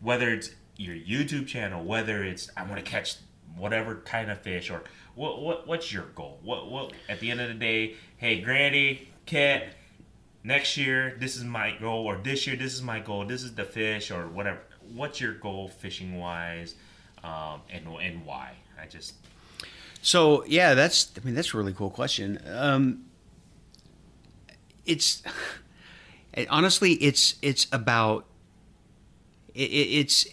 Whether 0.00 0.30
it's 0.30 0.50
your 0.76 0.94
YouTube 0.94 1.46
channel, 1.46 1.84
whether 1.84 2.22
it's 2.24 2.50
I 2.56 2.64
want 2.64 2.84
to 2.84 2.90
catch 2.90 3.16
whatever 3.56 3.96
kind 3.96 4.30
of 4.30 4.40
fish, 4.40 4.70
or 4.70 4.82
what 5.14 5.40
what 5.40 5.66
what's 5.66 5.92
your 5.92 6.04
goal? 6.14 6.38
What 6.42 6.70
what 6.70 6.92
at 7.08 7.20
the 7.20 7.30
end 7.30 7.40
of 7.40 7.48
the 7.48 7.54
day? 7.54 7.94
Hey, 8.16 8.40
Grandy, 8.40 9.08
Kit, 9.26 9.68
next 10.42 10.76
year 10.76 11.16
this 11.18 11.36
is 11.36 11.44
my 11.44 11.76
goal, 11.80 12.04
or 12.06 12.16
this 12.16 12.46
year 12.46 12.56
this 12.56 12.74
is 12.74 12.82
my 12.82 13.00
goal. 13.00 13.24
This 13.24 13.42
is 13.42 13.54
the 13.54 13.64
fish, 13.64 14.10
or 14.10 14.28
whatever. 14.28 14.60
What's 14.92 15.20
your 15.20 15.32
goal 15.32 15.68
fishing 15.68 16.18
wise, 16.18 16.74
um, 17.24 17.60
and 17.70 17.86
and 18.00 18.24
why? 18.26 18.52
I 18.80 18.86
just 18.86 19.14
So 20.02 20.44
yeah, 20.46 20.74
that's 20.74 21.10
I 21.20 21.24
mean 21.24 21.34
that's 21.34 21.54
a 21.54 21.56
really 21.56 21.72
cool 21.72 21.90
question. 21.90 22.38
Um, 22.46 23.04
it's 24.86 25.22
it- 26.34 26.48
honestly 26.50 26.92
it's 26.94 27.36
it's 27.42 27.66
about 27.72 28.26
it, 29.54 29.70
it, 29.70 29.88
it's 30.00 30.26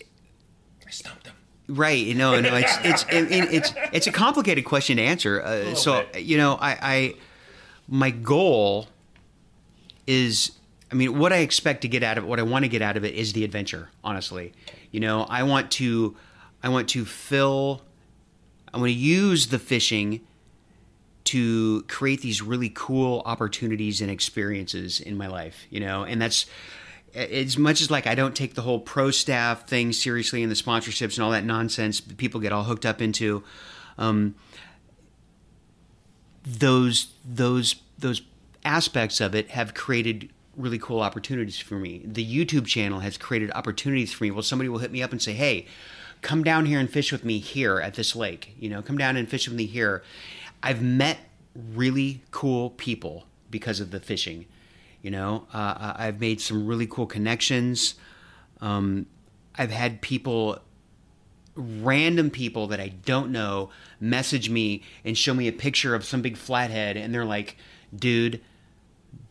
I 0.86 0.90
stumped 0.92 1.28
him. 1.28 1.36
right. 1.70 1.98
You 1.98 2.16
know, 2.16 2.40
no, 2.42 2.56
it's 2.56 2.78
it's 2.84 3.04
it, 3.04 3.32
it- 3.32 3.54
it's 3.54 3.74
it's 3.94 4.08
a 4.08 4.12
complicated 4.12 4.66
question 4.66 4.98
to 4.98 5.04
answer. 5.04 5.42
Uh, 5.42 5.76
so 5.76 6.06
bit. 6.12 6.24
you 6.24 6.38
know, 6.38 6.56
I, 6.56 6.72
I 6.82 7.14
my 7.88 8.10
goal 8.10 8.88
is 10.08 10.52
I 10.92 10.96
mean, 10.96 11.18
what 11.18 11.32
I 11.32 11.38
expect 11.38 11.84
to 11.84 11.88
get 11.88 12.04
out 12.04 12.18
of 12.18 12.26
it, 12.26 12.28
what 12.28 12.40
I 12.40 12.44
want 12.44 12.66
to 12.66 12.70
get 12.70 12.82
out 12.82 12.98
of 12.98 13.06
it 13.06 13.14
is 13.16 13.32
the 13.32 13.46
adventure, 13.46 13.90
honestly. 14.04 14.52
You 14.92 15.00
know, 15.00 15.24
I 15.30 15.44
want 15.44 15.72
to 15.72 16.18
I 16.64 16.70
want 16.70 16.90
to 16.90 17.06
fill 17.06 17.82
I 18.74 18.78
want 18.78 18.90
to 18.90 18.94
use 18.94 19.48
the 19.48 19.60
fishing 19.60 20.22
to 21.26 21.84
create 21.84 22.22
these 22.22 22.42
really 22.42 22.72
cool 22.74 23.22
opportunities 23.26 24.02
and 24.02 24.10
experiences 24.10 25.00
in 25.00 25.18
my 25.18 25.28
life, 25.28 25.66
you 25.70 25.80
know, 25.80 26.04
and 26.04 26.22
that's 26.22 26.46
as 27.14 27.58
much 27.58 27.82
as 27.82 27.92
like 27.92 28.08
I 28.08 28.16
don't 28.16 28.36
take 28.36 28.56
the 28.56 28.62
whole 28.62 28.80
pro 28.80 29.12
staff 29.12 29.68
thing 29.68 29.92
seriously 29.94 30.42
and 30.42 30.52
the 30.52 30.56
sponsorships 30.56 31.16
and 31.16 31.24
all 31.24 31.32
that 31.32 31.44
nonsense 31.44 32.00
people 32.00 32.40
get 32.40 32.52
all 32.52 32.64
hooked 32.64 32.86
up 32.86 33.02
into. 33.02 33.44
Um, 33.98 34.36
those 36.44 37.14
those 37.24 37.76
those 38.00 38.22
aspects 38.64 39.20
of 39.20 39.36
it 39.36 39.50
have 39.52 39.74
created 39.74 40.30
really 40.56 40.80
cool 40.80 41.02
opportunities 41.02 41.60
for 41.60 41.76
me. 41.76 42.02
The 42.06 42.26
YouTube 42.26 42.66
channel 42.66 43.00
has 43.02 43.18
created 43.18 43.52
opportunities 43.54 44.12
for 44.14 44.24
me. 44.24 44.32
Well, 44.32 44.44
somebody 44.44 44.70
will 44.70 44.80
hit 44.80 44.92
me 44.92 45.04
up 45.04 45.12
and 45.12 45.22
say, 45.22 45.34
"Hey, 45.34 45.68
come 46.22 46.44
down 46.44 46.66
here 46.66 46.80
and 46.80 46.90
fish 46.90 47.12
with 47.12 47.26
me 47.26 47.40
here 47.40 47.80
at 47.80 47.96
this 47.96 48.16
lake. 48.16 48.56
You 48.60 48.70
know, 48.70 48.82
come 48.82 48.98
down 48.98 49.18
and 49.18 49.28
fish 49.30 49.48
with 49.48 49.58
me 49.58 49.66
here." 49.66 50.04
I've 50.64 50.82
met 50.82 51.18
really 51.56 52.22
cool 52.32 52.72
people 52.72 53.26
because 53.50 53.80
of 53.80 53.92
the 53.92 54.00
fishing. 54.00 54.46
You 55.02 55.12
know, 55.12 55.48
uh, 55.54 55.94
I've 55.98 56.20
made 56.20 56.40
some 56.40 56.68
really 56.68 56.86
cool 56.86 57.08
connections. 57.08 57.96
Um, 58.60 59.08
I've 59.56 59.72
had 59.72 60.02
people 60.02 60.60
random 61.56 62.30
people 62.30 62.68
that 62.68 62.80
I 62.80 62.90
don't 62.90 63.32
know 63.32 63.70
message 64.00 64.50
me 64.50 64.84
and 65.04 65.18
show 65.18 65.34
me 65.34 65.48
a 65.48 65.52
picture 65.52 65.94
of 65.96 66.06
some 66.06 66.22
big 66.22 66.38
flathead 66.38 66.96
and 66.96 67.14
they're 67.14 67.26
like, 67.26 67.58
dude, 67.94 68.42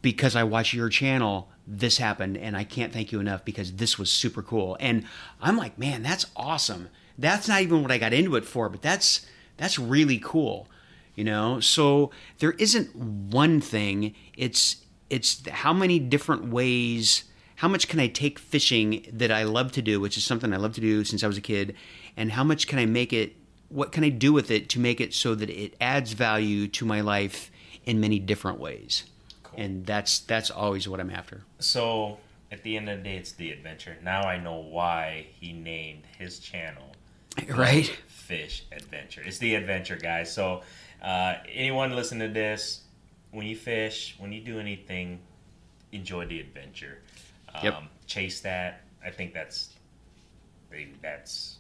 because 0.03 0.37
I 0.37 0.45
watch 0.45 0.75
your 0.75 0.89
channel, 0.91 1.49
this 1.67 1.99
happened 1.99 2.37
and 2.37 2.57
I 2.57 2.65
can't 2.65 2.93
thank 2.93 3.13
you 3.13 3.21
enough 3.21 3.45
because 3.45 3.73
this 3.73 3.99
was 3.99 4.11
super 4.11 4.43
cool. 4.43 4.77
And 4.81 5.05
I'm 5.41 5.57
like, 5.57 5.79
man, 5.79 6.03
that's 6.03 6.27
awesome. 6.37 6.89
That's 7.19 7.49
not 7.49 7.63
even 7.63 7.83
what 7.83 7.93
I 7.93 7.99
got 7.99 8.13
into 8.13 8.37
it 8.37 8.45
for, 8.45 8.69
but 8.69 8.83
that's 8.83 9.27
that's 9.57 9.79
really 9.79 10.19
cool. 10.19 10.69
You 11.15 11.25
know? 11.25 11.61
So 11.61 12.11
there 12.39 12.53
isn't 12.53 12.95
one 12.97 13.61
thing. 13.61 14.15
It's 14.37 14.85
it's 15.11 15.47
how 15.49 15.73
many 15.73 15.99
different 15.99 16.47
ways 16.47 17.25
how 17.61 17.69
much 17.69 17.89
can 17.89 18.01
I 18.01 18.07
take 18.07 18.39
fishing 18.39 19.05
that 19.13 19.31
I 19.31 19.43
love 19.43 19.73
to 19.73 19.83
do, 19.83 20.01
which 20.01 20.17
is 20.17 20.25
something 20.25 20.51
I 20.51 20.57
love 20.57 20.73
to 20.77 20.81
do 20.81 21.05
since 21.05 21.23
I 21.23 21.27
was 21.27 21.37
a 21.37 21.43
kid, 21.43 21.75
and 22.17 22.33
how 22.33 22.43
much 22.43 22.67
can 22.67 22.79
I 22.79 22.87
make 22.87 23.13
it? 23.13 23.37
What 23.69 23.93
can 23.93 24.03
I 24.03 24.09
do 24.09 24.33
with 24.33 24.51
it 24.51 24.71
to 24.71 24.81
make 24.81 24.99
it 24.99 25.13
so 25.13 25.35
that 25.35 25.51
it 25.51 25.75
adds 25.79 26.15
value 26.15 26.69
to 26.69 26.87
my 26.87 27.03
life 27.03 27.51
in 27.85 28.01
many 28.01 28.19
different 28.19 28.61
ways? 28.61 29.05
And 29.57 29.87
that's 29.87 30.21
that's 30.21 30.51
always 30.51 30.89
what 30.89 31.01
I'm 31.01 31.11
after. 31.11 31.43
So 31.59 32.19
at 32.53 32.63
the 32.63 32.77
end 32.77 32.89
of 32.89 32.99
the 32.99 33.05
day, 33.05 33.17
it's 33.17 33.33
the 33.33 33.51
adventure. 33.51 33.97
Now 34.03 34.23
I 34.23 34.39
know 34.39 34.57
why 34.57 35.27
he 35.39 35.53
named 35.53 36.03
his 36.19 36.39
channel 36.39 36.91
Right? 37.49 37.87
Fish 38.09 38.65
Adventure. 38.73 39.23
It's 39.25 39.39
the 39.39 39.55
adventure, 39.55 39.97
guys. 39.97 40.33
So 40.33 40.63
uh, 41.03 41.35
anyone 41.53 41.95
listen 41.95 42.19
to 42.21 42.29
this, 42.29 42.83
when 43.31 43.47
you 43.47 43.57
fish, 43.57 44.17
when 44.19 44.33
you 44.33 44.41
do 44.41 44.59
anything, 44.59 45.21
enjoy 45.93 46.27
the 46.27 46.41
adventure. 46.41 46.99
Um, 47.55 47.65
Yep. 47.65 47.83
Chase 48.07 48.41
that. 48.41 48.83
I 49.05 49.11
think 49.11 49.33
that's 49.33 49.71
that's 51.03 51.57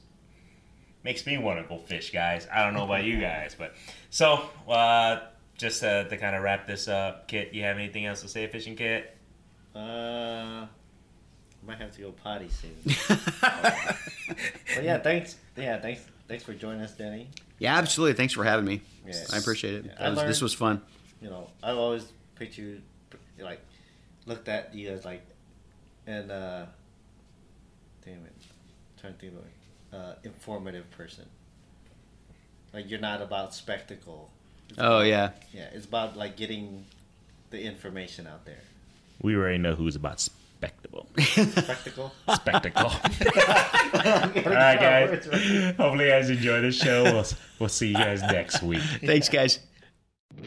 makes 1.02 1.26
me 1.26 1.38
want 1.38 1.60
to 1.60 1.66
go 1.68 1.78
fish, 1.78 2.12
guys. 2.12 2.46
I 2.52 2.62
don't 2.62 2.74
know 2.74 2.84
about 2.84 3.04
you 3.04 3.18
guys, 3.20 3.56
but 3.58 3.74
so 4.10 4.42
uh, 4.68 5.20
just 5.60 5.84
uh, 5.84 6.04
to 6.04 6.16
kind 6.16 6.34
of 6.34 6.42
wrap 6.42 6.66
this 6.66 6.88
up, 6.88 7.28
Kit, 7.28 7.52
you 7.52 7.62
have 7.62 7.76
anything 7.76 8.06
else 8.06 8.22
to 8.22 8.28
say, 8.28 8.46
fishing 8.46 8.76
Kit? 8.76 9.16
Uh, 9.74 9.78
I 9.78 10.68
might 11.66 11.78
have 11.78 11.92
to 11.92 12.00
go 12.00 12.12
potty 12.12 12.48
soon. 12.48 12.76
but 13.40 14.82
yeah, 14.82 14.98
thanks. 14.98 15.36
Yeah, 15.56 15.78
thanks. 15.78 16.02
Thanks 16.26 16.44
for 16.44 16.54
joining 16.54 16.80
us, 16.80 16.92
Denny. 16.92 17.28
Yeah, 17.58 17.76
absolutely. 17.76 18.14
Thanks 18.14 18.32
for 18.32 18.44
having 18.44 18.64
me. 18.64 18.80
Yes. 19.06 19.32
I 19.32 19.38
appreciate 19.38 19.74
it. 19.74 19.84
Yeah, 19.86 20.06
I 20.06 20.10
was, 20.10 20.22
this 20.22 20.40
was 20.40 20.54
fun. 20.54 20.80
You 21.20 21.28
know, 21.28 21.50
I've 21.62 21.76
always 21.76 22.10
pictured, 22.36 22.80
like, 23.38 23.60
looked 24.26 24.48
at 24.48 24.74
you 24.74 24.90
as 24.90 25.04
like, 25.04 25.22
and 26.06 26.30
uh, 26.30 26.64
damn 28.04 28.14
it, 28.14 28.32
trying 29.00 29.14
to 29.14 29.18
think 29.18 29.32
of 29.34 29.38
it, 29.40 29.96
uh, 29.96 30.14
informative 30.24 30.90
person. 30.92 31.26
Like 32.72 32.88
you're 32.88 33.00
not 33.00 33.20
about 33.20 33.54
spectacle. 33.54 34.30
It's 34.70 34.78
Oh 34.78 34.98
about- 34.98 35.06
yeah. 35.06 35.30
Yeah, 35.52 35.66
it's 35.72 35.86
about 35.86 36.16
like 36.16 36.36
getting 36.36 36.84
the 37.50 37.62
information 37.62 38.26
out 38.26 38.44
there. 38.44 38.60
We 39.22 39.36
already 39.36 39.58
know 39.58 39.74
who's 39.74 39.96
about 39.96 40.20
spectacle. 40.60 41.06
Spectacle. 41.18 42.12
Spectacle. 42.34 42.86
All 42.86 44.52
right, 44.52 44.78
guys. 44.78 45.26
Hopefully, 45.76 46.04
you 46.06 46.10
guys 46.10 46.30
enjoy 46.30 46.60
the 46.62 46.72
show. 46.72 47.04
We'll, 47.04 47.24
we'll 47.58 47.68
see 47.68 47.88
you 47.88 47.94
guys 47.94 48.22
next 48.22 48.62
week. 48.62 48.82
Thanks, 49.04 49.28
guys. 49.28 49.58
you. 50.42 50.46